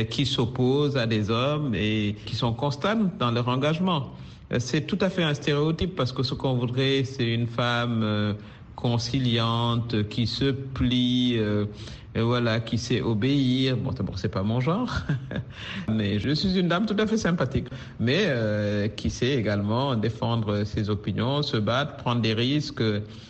qui 0.09 0.25
s'opposent 0.25 0.95
à 0.95 1.05
des 1.05 1.29
hommes 1.29 1.75
et 1.75 2.15
qui 2.25 2.35
sont 2.35 2.53
constantes 2.53 3.17
dans 3.17 3.31
leur 3.31 3.49
engagement. 3.49 4.11
C'est 4.57 4.87
tout 4.87 4.97
à 5.01 5.09
fait 5.09 5.23
un 5.23 5.33
stéréotype 5.33 5.95
parce 5.95 6.13
que 6.13 6.23
ce 6.23 6.33
qu'on 6.33 6.53
voudrait, 6.53 7.03
c'est 7.03 7.33
une 7.33 7.47
femme 7.47 8.35
conciliante, 8.75 10.07
qui 10.09 10.27
se 10.27 10.51
plie, 10.51 11.35
euh, 11.37 11.65
et 12.13 12.21
voilà, 12.21 12.59
qui 12.59 12.77
sait 12.77 13.01
obéir. 13.01 13.77
Bon, 13.77 13.91
d'abord, 13.91 14.19
c'est 14.19 14.29
pas 14.29 14.43
mon 14.43 14.59
genre, 14.59 14.91
mais 15.87 16.19
je 16.19 16.31
suis 16.31 16.59
une 16.59 16.67
dame 16.67 16.85
tout 16.85 16.95
à 16.99 17.07
fait 17.07 17.17
sympathique, 17.17 17.67
mais 17.99 18.25
euh, 18.27 18.87
qui 18.89 19.09
sait 19.09 19.33
également 19.33 19.95
défendre 19.95 20.63
ses 20.65 20.89
opinions, 20.89 21.41
se 21.41 21.57
battre, 21.57 21.95
prendre 21.97 22.21
des 22.21 22.33
risques 22.33 22.83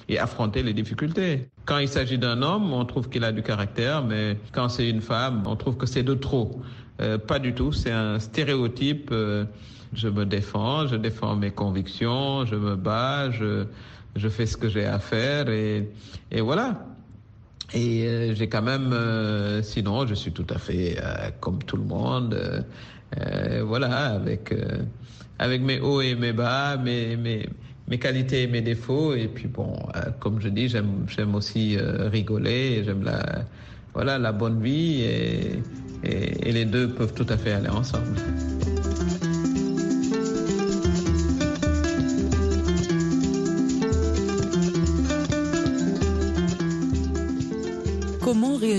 et 0.10 0.18
affronter 0.18 0.64
les 0.64 0.74
difficultés. 0.74 1.48
Quand 1.66 1.78
il 1.78 1.88
s'agit 1.88 2.18
d'un 2.18 2.42
homme, 2.42 2.74
on 2.74 2.86
trouve 2.86 3.10
qu'il 3.10 3.24
a 3.24 3.32
du 3.32 3.44
caractère, 3.44 4.04
mais 4.04 4.38
quand 4.52 4.70
c'est 4.70 4.90
une 4.90 5.02
femme, 5.02 5.44
on 5.46 5.56
trouve 5.56 5.78
que 5.78 5.86
c'est 5.86 6.04
de 6.04 6.16
trop. 6.16 6.62
Euh, 7.02 7.18
pas 7.18 7.40
du 7.40 7.54
tout, 7.54 7.72
c'est 7.72 7.92
un 7.92 8.20
stéréotype. 8.20 9.10
Euh, 9.12 9.46
je 9.94 10.08
me 10.08 10.26
défends, 10.26 10.88
je 10.88 10.96
défends 10.96 11.36
mes 11.36 11.52
convictions, 11.52 12.46
je 12.46 12.56
me 12.56 12.76
bats, 12.76 13.30
je 13.30 13.66
je 14.16 14.30
fais 14.30 14.46
ce 14.46 14.58
que 14.58 14.70
j'ai 14.70 14.86
à 14.86 15.00
faire 15.00 15.50
et, 15.50 15.90
voilà. 16.42 16.86
Et 17.74 18.06
euh, 18.06 18.36
j'ai 18.36 18.50
quand 18.50 18.62
même, 18.62 18.92
euh, 18.92 19.62
sinon, 19.64 20.06
je 20.06 20.14
suis 20.14 20.32
tout 20.32 20.48
à 20.50 20.58
fait 20.58 20.98
euh, 21.02 21.30
comme 21.40 21.64
tout 21.64 21.78
le 21.78 21.84
monde, 21.84 22.38
voilà, 23.64 24.14
avec 24.14 24.54
avec 25.40 25.62
mes 25.62 25.80
hauts 25.80 26.02
et 26.02 26.16
mes 26.16 26.34
bas, 26.34 26.78
mes 26.78 27.18
mes 27.18 27.50
mes 27.88 28.00
qualités 28.00 28.44
et 28.44 28.48
mes 28.48 28.62
défauts. 28.62 29.14
Et 29.14 29.28
puis 29.28 29.48
bon, 29.48 29.74
comme 30.20 30.40
je 30.42 30.50
dis, 30.50 30.70
j'aime 30.70 31.06
j'aime 31.08 31.36
aussi 31.36 31.78
rigoler, 31.78 32.84
j'aime 32.86 33.04
la 33.04 33.46
voilà 33.94 34.18
la 34.18 34.32
bonne 34.32 34.62
vie 34.62 35.02
et, 35.02 35.62
et 36.04 36.52
les 36.52 36.66
deux 36.66 36.90
peuvent 36.90 37.14
tout 37.14 37.28
à 37.30 37.38
fait 37.38 37.52
aller 37.52 37.70
ensemble. 37.70 38.16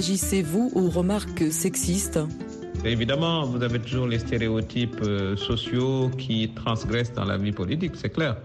Réagissez-vous 0.03 0.73
aux 0.75 0.91
remarques 0.91 1.53
sexistes 1.53 2.19
Évidemment, 2.85 3.45
vous 3.45 3.63
avez 3.63 3.79
toujours 3.79 4.09
les 4.09 4.19
stéréotypes 4.19 5.01
euh, 5.07 5.37
sociaux 5.37 6.11
qui 6.19 6.51
transgressent 6.57 7.13
dans 7.13 7.25
la 7.25 7.39
vie 7.39 7.53
politique, 7.53 7.93
c'est 7.95 8.11
clair. 8.11 8.37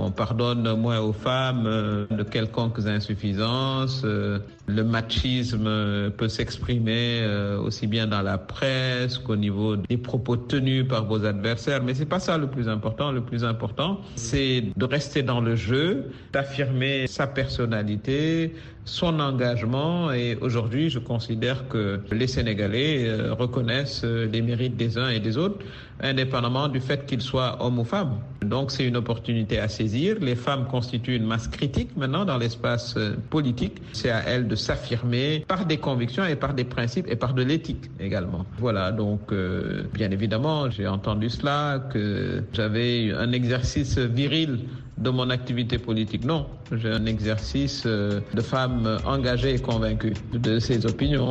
On 0.00 0.10
pardonne 0.10 0.74
moins 0.76 1.00
aux 1.00 1.12
femmes 1.12 1.64
euh, 1.66 2.06
de 2.10 2.22
quelconques 2.22 2.86
insuffisances. 2.86 4.02
Euh, 4.04 4.38
le 4.66 4.84
machisme 4.84 6.10
peut 6.10 6.28
s'exprimer 6.28 7.26
aussi 7.64 7.86
bien 7.86 8.06
dans 8.06 8.20
la 8.20 8.36
presse 8.36 9.16
qu'au 9.16 9.34
niveau 9.36 9.76
des 9.76 9.96
propos 9.96 10.36
tenus 10.36 10.86
par 10.86 11.06
vos 11.06 11.24
adversaires. 11.24 11.82
Mais 11.82 11.94
c'est 11.94 12.04
pas 12.04 12.20
ça 12.20 12.36
le 12.36 12.48
plus 12.48 12.68
important. 12.68 13.10
Le 13.10 13.22
plus 13.22 13.44
important, 13.44 13.98
c'est 14.16 14.64
de 14.76 14.84
rester 14.84 15.22
dans 15.22 15.40
le 15.40 15.56
jeu, 15.56 16.10
d'affirmer 16.34 17.06
sa 17.06 17.26
personnalité, 17.26 18.54
son 18.84 19.20
engagement. 19.20 20.12
Et 20.12 20.36
aujourd'hui, 20.42 20.90
je 20.90 20.98
considère 20.98 21.66
que 21.68 22.00
les 22.12 22.26
Sénégalais 22.26 23.10
reconnaissent 23.30 24.04
les 24.04 24.42
mérites 24.42 24.76
des 24.76 24.98
uns 24.98 25.08
et 25.08 25.20
des 25.20 25.38
autres, 25.38 25.64
indépendamment 26.00 26.68
du 26.68 26.80
fait 26.80 27.06
qu'ils 27.06 27.22
soient 27.22 27.56
hommes 27.64 27.78
ou 27.78 27.84
femmes. 27.84 28.18
Donc 28.42 28.70
c'est 28.70 28.86
une 28.86 28.96
opportunité 28.96 29.58
à 29.58 29.68
Les 29.88 30.34
femmes 30.34 30.66
constituent 30.66 31.16
une 31.16 31.26
masse 31.26 31.48
critique 31.48 31.96
maintenant 31.96 32.24
dans 32.24 32.36
l'espace 32.36 32.94
politique. 33.30 33.80
C'est 33.92 34.10
à 34.10 34.22
elles 34.26 34.46
de 34.46 34.54
s'affirmer 34.54 35.44
par 35.48 35.64
des 35.64 35.78
convictions 35.78 36.24
et 36.26 36.36
par 36.36 36.52
des 36.52 36.64
principes 36.64 37.06
et 37.08 37.16
par 37.16 37.32
de 37.32 37.42
l'éthique 37.42 37.90
également. 37.98 38.44
Voilà, 38.58 38.92
donc 38.92 39.32
euh, 39.32 39.84
bien 39.94 40.10
évidemment, 40.10 40.68
j'ai 40.70 40.86
entendu 40.86 41.30
cela, 41.30 41.88
que 41.92 42.42
j'avais 42.52 43.12
un 43.12 43.32
exercice 43.32 43.96
viril 43.98 44.60
de 44.98 45.10
mon 45.10 45.30
activité 45.30 45.78
politique. 45.78 46.24
Non, 46.24 46.46
j'ai 46.72 46.90
un 46.90 47.06
exercice 47.06 47.86
de 47.86 48.42
femme 48.42 48.98
engagée 49.06 49.54
et 49.54 49.58
convaincue 49.58 50.14
de 50.32 50.58
ses 50.58 50.84
opinions. 50.84 51.30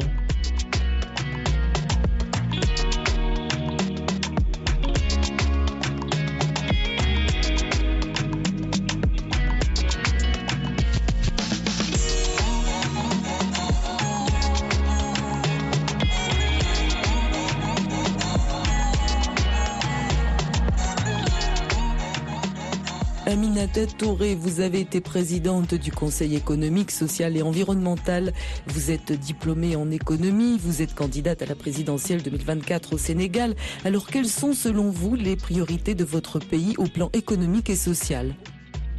Aminata 23.27 23.85
Touré, 23.87 24.35
vous 24.35 24.61
avez 24.61 24.79
été 24.79 25.01
présidente 25.01 25.73
du 25.75 25.91
Conseil 25.91 26.33
économique, 26.37 26.91
social 26.91 27.35
et 27.35 27.41
environnemental. 27.41 28.31
Vous 28.67 28.89
êtes 28.89 29.11
diplômée 29.11 29.75
en 29.75 29.91
économie. 29.91 30.57
Vous 30.57 30.81
êtes 30.81 30.95
candidate 30.95 31.41
à 31.41 31.45
la 31.45 31.55
présidentielle 31.55 32.23
2024 32.23 32.93
au 32.93 32.97
Sénégal. 32.97 33.53
Alors, 33.83 34.07
quelles 34.07 34.29
sont 34.29 34.53
selon 34.53 34.91
vous 34.91 35.15
les 35.15 35.35
priorités 35.35 35.93
de 35.93 36.05
votre 36.05 36.39
pays 36.39 36.75
au 36.77 36.85
plan 36.85 37.09
économique 37.11 37.69
et 37.69 37.75
social? 37.75 38.33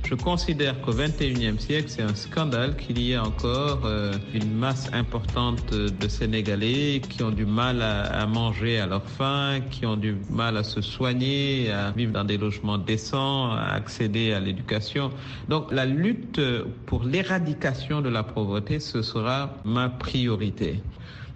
Je 0.08 0.14
considère 0.14 0.80
qu'au 0.80 0.92
XXIe 0.92 1.58
siècle, 1.58 1.88
c'est 1.88 2.02
un 2.02 2.14
scandale 2.14 2.76
qu'il 2.76 2.98
y 2.98 3.12
ait 3.12 3.18
encore 3.18 3.82
euh, 3.84 4.10
une 4.32 4.50
masse 4.54 4.88
importante 4.94 5.74
de 5.74 6.08
Sénégalais 6.08 7.02
qui 7.06 7.22
ont 7.22 7.30
du 7.30 7.44
mal 7.44 7.82
à, 7.82 8.04
à, 8.04 8.26
manger 8.26 8.80
à 8.80 8.86
leur 8.86 9.04
faim, 9.04 9.58
qui 9.70 9.84
ont 9.84 9.98
du 9.98 10.16
mal 10.30 10.56
à 10.56 10.62
se 10.64 10.80
soigner, 10.80 11.70
à 11.70 11.90
vivre 11.90 12.12
dans 12.12 12.24
des 12.24 12.38
logements 12.38 12.78
décents, 12.78 13.52
à 13.52 13.74
accéder 13.74 14.32
à 14.32 14.40
l'éducation. 14.40 15.10
Donc 15.50 15.70
la 15.72 15.84
lutte 15.84 16.40
pour 16.86 17.04
l'éradication 17.04 18.00
de 18.00 18.08
la 18.08 18.22
pauvreté, 18.22 18.80
ce 18.80 19.02
sera 19.02 19.56
ma 19.66 19.90
priorité. 19.90 20.80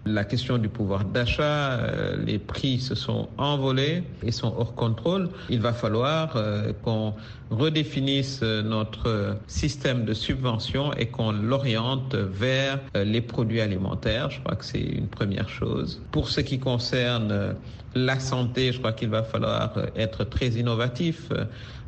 La 0.04 0.24
question 0.24 0.58
du 0.58 0.68
pouvoir 0.68 1.04
d'achat, 1.04 1.74
euh, 1.74 2.16
les 2.26 2.40
prix 2.40 2.80
se 2.80 2.96
sont 2.96 3.28
envolés 3.38 4.02
et 4.24 4.32
sont 4.32 4.52
hors 4.58 4.74
contrôle. 4.74 5.28
Il 5.48 5.60
va 5.60 5.72
falloir 5.72 6.32
euh, 6.34 6.72
qu'on 6.82 7.14
redéfinisse 7.50 8.42
notre 8.42 9.36
système 9.46 10.04
de 10.04 10.12
subvention 10.12 10.92
et 10.94 11.06
qu'on 11.06 11.30
l'oriente 11.30 12.16
vers 12.16 12.80
euh, 12.96 13.04
les 13.04 13.20
produits 13.20 13.60
alimentaires. 13.60 14.28
Je 14.30 14.40
crois 14.40 14.56
que 14.56 14.64
c'est 14.64 14.80
une 14.80 15.06
première 15.06 15.48
chose. 15.48 16.02
Pour 16.10 16.28
ce 16.28 16.40
qui 16.40 16.58
concerne 16.58 17.54
la 17.94 18.18
santé, 18.18 18.72
je 18.72 18.78
crois 18.78 18.94
qu'il 18.94 19.10
va 19.10 19.22
falloir 19.22 19.72
être 19.94 20.24
très 20.24 20.48
innovatif 20.48 21.28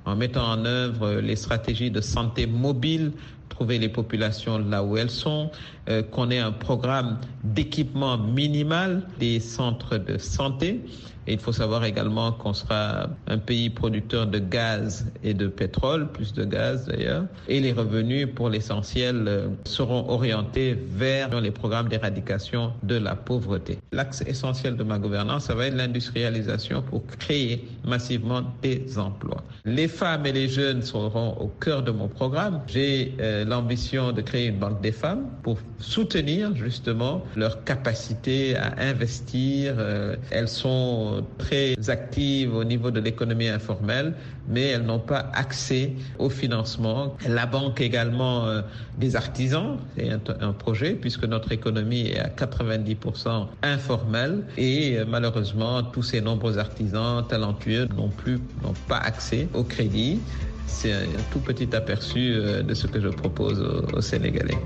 en 0.05 0.15
mettant 0.15 0.47
en 0.47 0.65
œuvre 0.67 1.15
les 1.15 1.35
stratégies 1.35 1.91
de 1.91 2.01
santé 2.01 2.47
mobile 2.47 3.13
trouver 3.49 3.79
les 3.79 3.89
populations 3.89 4.59
là 4.59 4.83
où 4.83 4.97
elles 4.97 5.11
sont, 5.11 5.51
euh, 5.89 6.03
qu'on 6.03 6.31
ait 6.31 6.39
un 6.39 6.53
programme 6.53 7.19
d'équipement 7.43 8.19
minimal 8.19 9.03
des 9.19 9.41
centres 9.41 9.97
de 9.99 10.19
santé, 10.19 10.81
Et 11.27 11.35
il 11.35 11.39
faut 11.39 11.53
savoir 11.53 11.85
également 11.85 12.33
qu'on 12.33 12.53
sera 12.53 13.09
un 13.27 13.39
pays 13.39 13.71
producteur 13.71 14.27
de 14.27 14.39
gaz 14.39 15.07
et 15.23 15.35
de 15.35 15.47
pétrole, 15.47 16.11
plus 16.13 16.33
de 16.33 16.45
gaz 16.45 16.87
d'ailleurs. 16.87 17.25
Et 17.49 17.61
les 17.61 17.73
revenus, 17.73 18.29
pour 18.35 18.49
l'essentiel, 18.49 19.25
euh, 19.27 19.49
seront 19.65 20.09
orientés 20.09 20.77
vers 20.91 21.41
les 21.41 21.51
programmes 21.51 21.89
d'éradication 21.89 22.73
de 22.83 22.97
la 22.97 23.15
pauvreté. 23.15 23.79
L'axe 23.93 24.23
essentiel 24.27 24.77
de 24.77 24.85
ma 24.85 24.99
gouvernance, 24.99 25.45
ça 25.45 25.55
va 25.55 25.67
être 25.67 25.77
l'industrialisation 25.77 26.83
pour 26.83 27.07
créer 27.07 27.65
massivement 27.85 28.43
des 28.63 28.99
emplois. 28.99 29.43
Les 29.65 29.89
femmes 29.89 30.27
et 30.27 30.33
les 30.33 30.49
jeunes 30.49 30.83
seront 30.83 31.37
au 31.41 31.49
cœur 31.49 31.83
de 31.83 31.91
mon 31.91 32.09
programme. 32.09 32.61
J'ai 32.67 33.15
euh, 33.21 33.45
l'ambition 33.45 34.13
de 34.13 34.21
créer 34.21 34.47
une 34.47 34.59
banque 34.59 34.81
des 34.81 34.93
femmes 34.93 35.27
pour 35.43 35.59
soutenir 35.79 36.55
justement 36.57 37.23
leur 37.37 37.65
capacité 37.65 38.57
à 38.57 38.75
investir. 38.79 39.77
Euh, 39.79 40.17
elles 40.31 40.49
sont 40.49 41.14
très 41.39 41.75
actives 41.89 42.55
au 42.55 42.65
niveau 42.65 42.91
de 42.91 43.01
l'économie 43.01 43.49
informelle, 43.49 44.15
mais 44.49 44.63
elles 44.69 44.83
n'ont 44.83 44.99
pas 44.99 45.31
accès 45.35 45.93
au 46.19 46.29
financement. 46.31 47.17
La 47.29 47.47
banque 47.47 47.81
également 47.81 48.47
euh, 48.47 48.63
des 48.99 49.17
artisans, 49.17 49.79
c'est 49.97 50.11
un, 50.41 50.53
projet 50.53 50.93
puisque 50.95 51.25
notre 51.25 51.53
économie 51.53 52.09
est 52.09 52.19
à 52.21 52.29
90% 52.29 53.47
informelle 53.63 54.45
et 54.57 54.99
euh, 54.99 55.05
malheureusement 55.07 55.83
tous 55.83 56.03
ces 56.03 56.21
nombreux 56.21 56.59
artisans 56.59 57.27
talentueux 57.27 57.89
n'ont 57.97 58.09
plus, 58.09 58.39
n'ont 58.63 58.75
pas 58.89 58.99
accès 58.99 59.49
au 59.55 59.65
crédit. 59.65 60.21
C'est 60.67 60.93
un, 60.93 61.07
tout 61.33 61.41
petit 61.41 61.75
aperçu 61.75 62.35
euh, 62.35 62.63
de 62.63 62.75
ce 62.75 62.87
que 62.87 63.01
je 63.01 63.09
propose 63.09 63.61
aux 63.93 64.01
Sénégalais. 64.01 64.59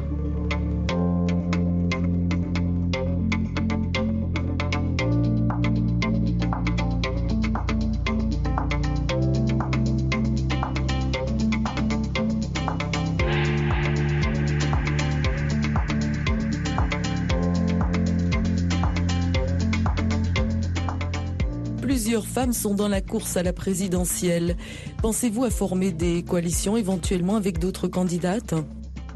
Femmes 22.38 22.52
sont 22.52 22.74
dans 22.74 22.86
la 22.86 23.00
course 23.00 23.36
à 23.36 23.42
la 23.42 23.52
présidentielle. 23.52 24.56
Pensez-vous 25.02 25.42
à 25.42 25.50
former 25.50 25.90
des 25.90 26.22
coalitions 26.22 26.76
éventuellement 26.76 27.34
avec 27.34 27.58
d'autres 27.58 27.88
candidates? 27.88 28.54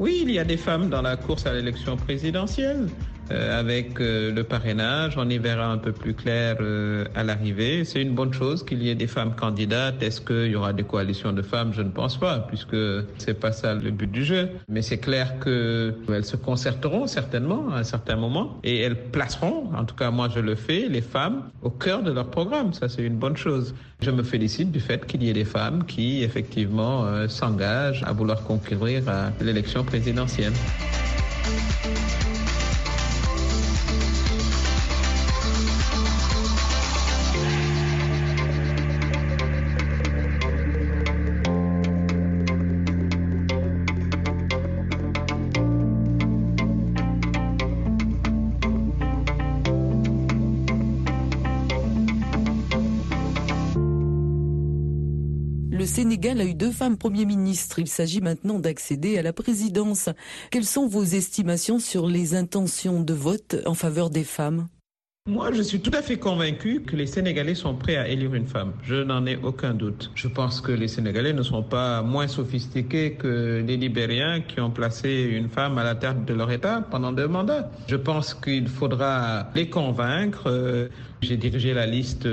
Oui, 0.01 0.23
il 0.25 0.33
y 0.33 0.41
a 0.41 0.45
des 0.45 0.57
femmes 0.57 0.91
dans 0.91 1.03
la 1.03 1.17
course 1.17 1.47
à 1.47 1.53
l'élection 1.53 1.97
présidentielle. 1.97 2.89
Euh, 3.31 3.59
avec 3.59 4.01
euh, 4.01 4.33
le 4.33 4.45
parrainage, 4.45 5.15
on 5.17 5.29
y 5.29 5.39
verra 5.39 5.67
un 5.67 5.79
peu 5.79 5.93
plus 5.93 6.15
clair 6.15 6.57
euh, 6.61 7.05
à 7.15 7.23
l'arrivée. 7.23 7.85
C'est 7.85 8.03
une 8.03 8.15
bonne 8.15 8.33
chose 8.33 8.65
qu'il 8.65 8.83
y 8.83 8.91
ait 8.91 8.95
des 8.95 9.07
femmes 9.07 9.35
candidates. 9.35 10.03
Est-ce 10.03 10.21
qu'il 10.21 10.51
y 10.51 10.57
aura 10.57 10.73
des 10.73 10.83
coalitions 10.83 11.33
de 11.33 11.43
femmes? 11.43 11.73
Je 11.73 11.83
ne 11.83 11.91
pense 11.91 12.19
pas, 12.19 12.41
puisque 12.41 12.77
c'est 13.19 13.39
pas 13.39 13.53
ça 13.53 13.75
le 13.75 13.91
but 13.91 14.11
du 14.11 14.25
jeu. 14.25 14.51
Mais 14.69 14.83
c'est 14.83 14.99
clair 14.99 15.39
qu'elles 15.39 16.25
se 16.25 16.37
concerteront 16.37 17.07
certainement 17.07 17.71
à 17.71 17.79
un 17.79 17.85
certain 17.85 18.17
moment 18.17 18.59
et 18.65 18.81
elles 18.81 18.97
placeront, 18.97 19.71
en 19.75 19.85
tout 19.85 19.95
cas 19.95 20.11
moi 20.11 20.29
je 20.35 20.41
le 20.41 20.55
fais, 20.55 20.89
les 20.89 21.01
femmes 21.01 21.45
au 21.63 21.71
cœur 21.71 22.03
de 22.03 22.13
leur 22.13 22.31
programme. 22.31 22.73
Ça 22.73 22.89
c'est 22.89 23.03
une 23.03 23.17
bonne 23.17 23.37
chose. 23.37 23.75
Je 24.01 24.11
me 24.11 24.23
félicite 24.23 24.71
du 24.73 24.81
fait 24.81 25.07
qu'il 25.07 25.23
y 25.23 25.31
ait 25.31 25.35
des 25.35 25.45
femmes 25.45 25.85
qui 25.85 26.23
effectivement 26.23 27.07
s'engagent 27.29 28.03
à 28.05 28.13
vouloir 28.13 28.43
concourir 28.43 29.09
à 29.09 29.31
l'élection 29.41 29.85
présidentielle. 29.85 30.53
A 56.43 56.45
eu 56.45 56.55
deux 56.55 56.73
femmes 56.73 56.99
premiers 56.99 57.25
ministres. 57.25 57.79
Il 57.79 57.89
s'agit 57.89 58.21
maintenant 58.21 58.59
d'accéder 58.59 59.17
à 59.19 59.23
la 59.23 59.33
présidence. 59.33 60.09
Quelles 60.51 60.65
sont 60.65 60.89
vos 60.89 61.05
estimations 61.05 61.79
sur 61.79 62.09
les 62.09 62.35
intentions 62.35 63.01
de 63.01 63.15
vote 63.15 63.57
en 63.65 63.75
faveur 63.75 64.11
des 64.11 64.25
femmes? 64.25 64.67
Moi, 65.29 65.53
je 65.53 65.63
suis 65.63 65.81
tout 65.81 65.93
à 65.95 66.03
fait 66.03 66.17
convaincu 66.17 66.81
que 66.81 66.97
les 66.97 67.07
Sénégalais 67.07 67.55
sont 67.55 67.77
prêts 67.77 67.95
à 67.95 68.09
élire 68.09 68.35
une 68.35 68.49
femme. 68.49 68.73
Je 68.83 68.97
n'en 68.97 69.25
ai 69.25 69.37
aucun 69.37 69.73
doute. 69.73 70.11
Je 70.17 70.27
pense 70.27 70.61
que 70.61 70.73
les 70.73 70.89
Sénégalais 70.89 71.33
ne 71.33 71.45
sont 71.45 71.63
pas 71.63 72.03
moins 72.03 72.27
sophistiqués 72.27 73.13
que 73.13 73.63
les 73.65 73.77
Libériens 73.77 74.41
qui 74.41 74.59
ont 74.61 74.73
placé 74.73 75.31
une 75.33 75.49
femme 75.49 75.79
à 75.79 75.85
la 75.85 75.95
tête 75.95 76.25
de 76.25 76.35
leur 76.35 76.51
État 76.51 76.85
pendant 76.91 77.13
deux 77.13 77.29
mandats. 77.29 77.71
Je 77.87 77.95
pense 77.95 78.35
qu'il 78.35 78.67
faudra 78.67 79.49
les 79.55 79.71
convaincre. 79.71 80.89
J'ai 81.23 81.37
dirigé 81.37 81.73
la 81.73 81.87
liste 81.87 82.27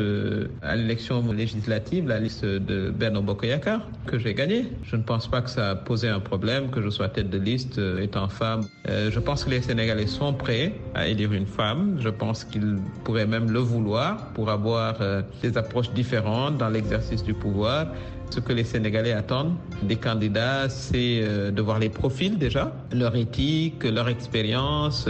à 0.63 0.75
l'élection 0.75 1.31
législative, 1.31 2.07
la 2.07 2.19
liste 2.19 2.43
de 2.43 2.89
Berno 2.89 3.21
Bokoyakar, 3.21 3.87
que 4.07 4.17
j'ai 4.17 4.33
gagné. 4.33 4.65
Je 4.81 4.95
ne 4.95 5.03
pense 5.03 5.29
pas 5.29 5.43
que 5.43 5.49
ça 5.51 5.69
a 5.69 5.75
posé 5.75 6.07
un 6.09 6.19
problème 6.19 6.71
que 6.71 6.81
je 6.81 6.89
sois 6.89 7.07
tête 7.07 7.29
de 7.29 7.37
liste 7.37 7.79
étant 8.01 8.27
femme. 8.29 8.61
Je 8.87 9.19
pense 9.19 9.43
que 9.43 9.51
les 9.51 9.61
Sénégalais 9.61 10.07
sont 10.07 10.33
prêts 10.33 10.73
à 10.95 11.07
élire 11.07 11.33
une 11.33 11.45
femme. 11.45 11.97
Je 11.99 12.09
pense 12.09 12.43
qu'ils 12.43 12.77
pourraient 13.03 13.27
même 13.27 13.51
le 13.51 13.59
vouloir 13.59 14.33
pour 14.33 14.49
avoir 14.49 14.97
des 15.43 15.55
approches 15.55 15.91
différentes 15.91 16.57
dans 16.57 16.69
l'exercice 16.69 17.23
du 17.23 17.35
pouvoir. 17.35 17.93
Ce 18.31 18.39
que 18.39 18.53
les 18.53 18.63
Sénégalais 18.63 19.13
attendent 19.13 19.55
des 19.83 19.97
candidats, 19.97 20.67
c'est 20.67 21.51
de 21.51 21.61
voir 21.61 21.77
les 21.77 21.89
profils 21.89 22.39
déjà, 22.39 22.73
leur 22.91 23.15
éthique, 23.15 23.83
leur 23.83 24.09
expérience 24.09 25.07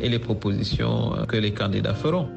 et 0.00 0.08
les 0.10 0.18
propositions 0.18 1.24
que 1.26 1.38
les 1.38 1.52
candidats 1.52 1.94
feront. 1.94 2.28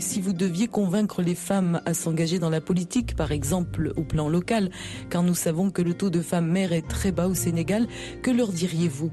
Si 0.00 0.20
vous 0.20 0.32
deviez 0.32 0.66
convaincre 0.66 1.22
les 1.22 1.36
femmes 1.36 1.80
à 1.86 1.94
s'engager 1.94 2.40
dans 2.40 2.50
la 2.50 2.60
politique, 2.60 3.14
par 3.14 3.30
exemple 3.30 3.92
au 3.96 4.02
plan 4.02 4.28
local, 4.28 4.70
car 5.08 5.22
nous 5.22 5.34
savons 5.34 5.70
que 5.70 5.82
le 5.82 5.94
taux 5.94 6.10
de 6.10 6.20
femmes 6.20 6.50
mères 6.50 6.72
est 6.72 6.88
très 6.88 7.12
bas 7.12 7.28
au 7.28 7.34
Sénégal, 7.34 7.86
que 8.22 8.32
leur 8.32 8.48
diriez-vous? 8.48 9.10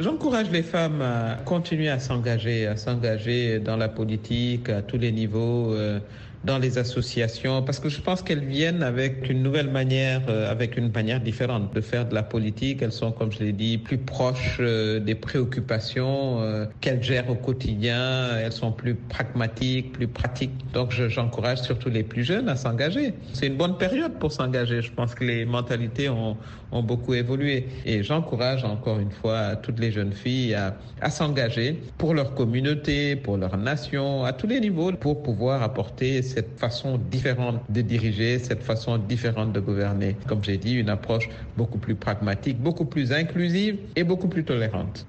J'encourage 0.00 0.50
les 0.50 0.64
femmes 0.64 1.00
à 1.02 1.36
continuer 1.44 1.88
à 1.88 2.00
s'engager, 2.00 2.66
à 2.66 2.76
s'engager 2.76 3.60
dans 3.60 3.76
la 3.76 3.88
politique 3.88 4.68
à 4.68 4.82
tous 4.82 4.98
les 4.98 5.12
niveaux. 5.12 5.72
Euh 5.72 6.00
dans 6.44 6.58
les 6.58 6.78
associations, 6.78 7.62
parce 7.62 7.80
que 7.80 7.88
je 7.88 8.00
pense 8.00 8.22
qu'elles 8.22 8.44
viennent 8.44 8.82
avec 8.82 9.30
une 9.30 9.42
nouvelle 9.42 9.70
manière, 9.70 10.20
euh, 10.28 10.50
avec 10.50 10.76
une 10.76 10.92
manière 10.92 11.20
différente 11.20 11.74
de 11.74 11.80
faire 11.80 12.06
de 12.06 12.14
la 12.14 12.22
politique. 12.22 12.82
Elles 12.82 12.92
sont, 12.92 13.12
comme 13.12 13.32
je 13.32 13.38
l'ai 13.38 13.52
dit, 13.52 13.78
plus 13.78 13.98
proches 13.98 14.58
euh, 14.60 15.00
des 15.00 15.14
préoccupations 15.14 16.40
euh, 16.40 16.66
qu'elles 16.80 17.02
gèrent 17.02 17.30
au 17.30 17.34
quotidien. 17.34 18.36
Elles 18.36 18.52
sont 18.52 18.72
plus 18.72 18.94
pragmatiques, 18.94 19.92
plus 19.92 20.08
pratiques. 20.08 20.52
Donc, 20.72 20.92
j'encourage 20.92 21.62
surtout 21.62 21.88
les 21.88 22.02
plus 22.02 22.24
jeunes 22.24 22.48
à 22.48 22.56
s'engager. 22.56 23.14
C'est 23.32 23.46
une 23.46 23.56
bonne 23.56 23.78
période 23.78 24.12
pour 24.18 24.32
s'engager. 24.32 24.82
Je 24.82 24.92
pense 24.92 25.14
que 25.14 25.24
les 25.24 25.46
mentalités 25.46 26.10
ont, 26.10 26.36
ont 26.72 26.82
beaucoup 26.82 27.14
évolué. 27.14 27.68
Et 27.86 28.02
j'encourage 28.02 28.64
encore 28.64 28.98
une 28.98 29.10
fois 29.10 29.56
toutes 29.56 29.78
les 29.78 29.92
jeunes 29.92 30.12
filles 30.12 30.54
à, 30.54 30.76
à 31.00 31.08
s'engager 31.08 31.80
pour 31.96 32.12
leur 32.12 32.34
communauté, 32.34 33.16
pour 33.16 33.38
leur 33.38 33.56
nation, 33.56 34.24
à 34.24 34.32
tous 34.32 34.46
les 34.46 34.60
niveaux, 34.60 34.92
pour 34.92 35.22
pouvoir 35.22 35.62
apporter 35.62 36.20
cette 36.34 36.58
façon 36.58 36.98
différente 36.98 37.60
de 37.68 37.80
diriger, 37.80 38.40
cette 38.40 38.62
façon 38.62 38.98
différente 38.98 39.52
de 39.52 39.60
gouverner. 39.60 40.16
Comme 40.26 40.42
j'ai 40.42 40.56
dit, 40.56 40.74
une 40.74 40.88
approche 40.88 41.28
beaucoup 41.56 41.78
plus 41.78 41.94
pragmatique, 41.94 42.58
beaucoup 42.58 42.84
plus 42.84 43.12
inclusive 43.12 43.78
et 43.94 44.02
beaucoup 44.02 44.28
plus 44.28 44.44
tolérante. 44.44 45.06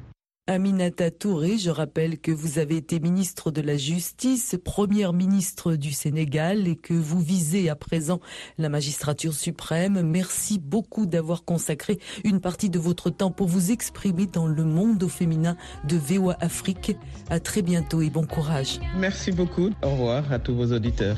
Aminata 0.48 1.10
Touré, 1.10 1.58
je 1.58 1.72
rappelle 1.72 2.20
que 2.20 2.32
vous 2.32 2.60
avez 2.60 2.78
été 2.78 3.00
ministre 3.00 3.50
de 3.50 3.62
la 3.62 3.78
Justice, 3.78 4.56
première 4.64 5.12
ministre 5.12 5.76
du 5.76 5.92
Sénégal 5.92 6.68
et 6.68 6.76
que 6.76 6.94
vous 6.94 7.20
visez 7.20 7.68
à 7.68 7.76
présent 7.76 8.20
la 8.60 8.70
magistrature 8.70 9.34
suprême. 9.34 10.04
Merci 10.04 10.60
beaucoup 10.60 11.08
d'avoir 11.08 11.46
consacré 11.46 11.98
une 12.24 12.42
partie 12.42 12.70
de 12.70 12.78
votre 12.78 13.10
temps 13.10 13.32
pour 13.32 13.48
vous 13.48 13.72
exprimer 13.72 14.28
dans 14.28 14.46
le 14.46 14.64
monde 14.64 15.02
au 15.02 15.10
féminin 15.10 15.58
de 15.84 15.98
VOA 15.98 16.38
Afrique. 16.40 16.96
À 17.32 17.40
très 17.40 17.64
bientôt 17.64 18.04
et 18.04 18.12
bon 18.12 18.28
courage. 18.28 18.80
Merci 19.00 19.32
beaucoup. 19.32 19.72
Au 19.82 19.90
revoir 19.90 20.32
à 20.32 20.38
tous 20.38 20.54
vos 20.54 20.72
auditeurs. 20.72 21.18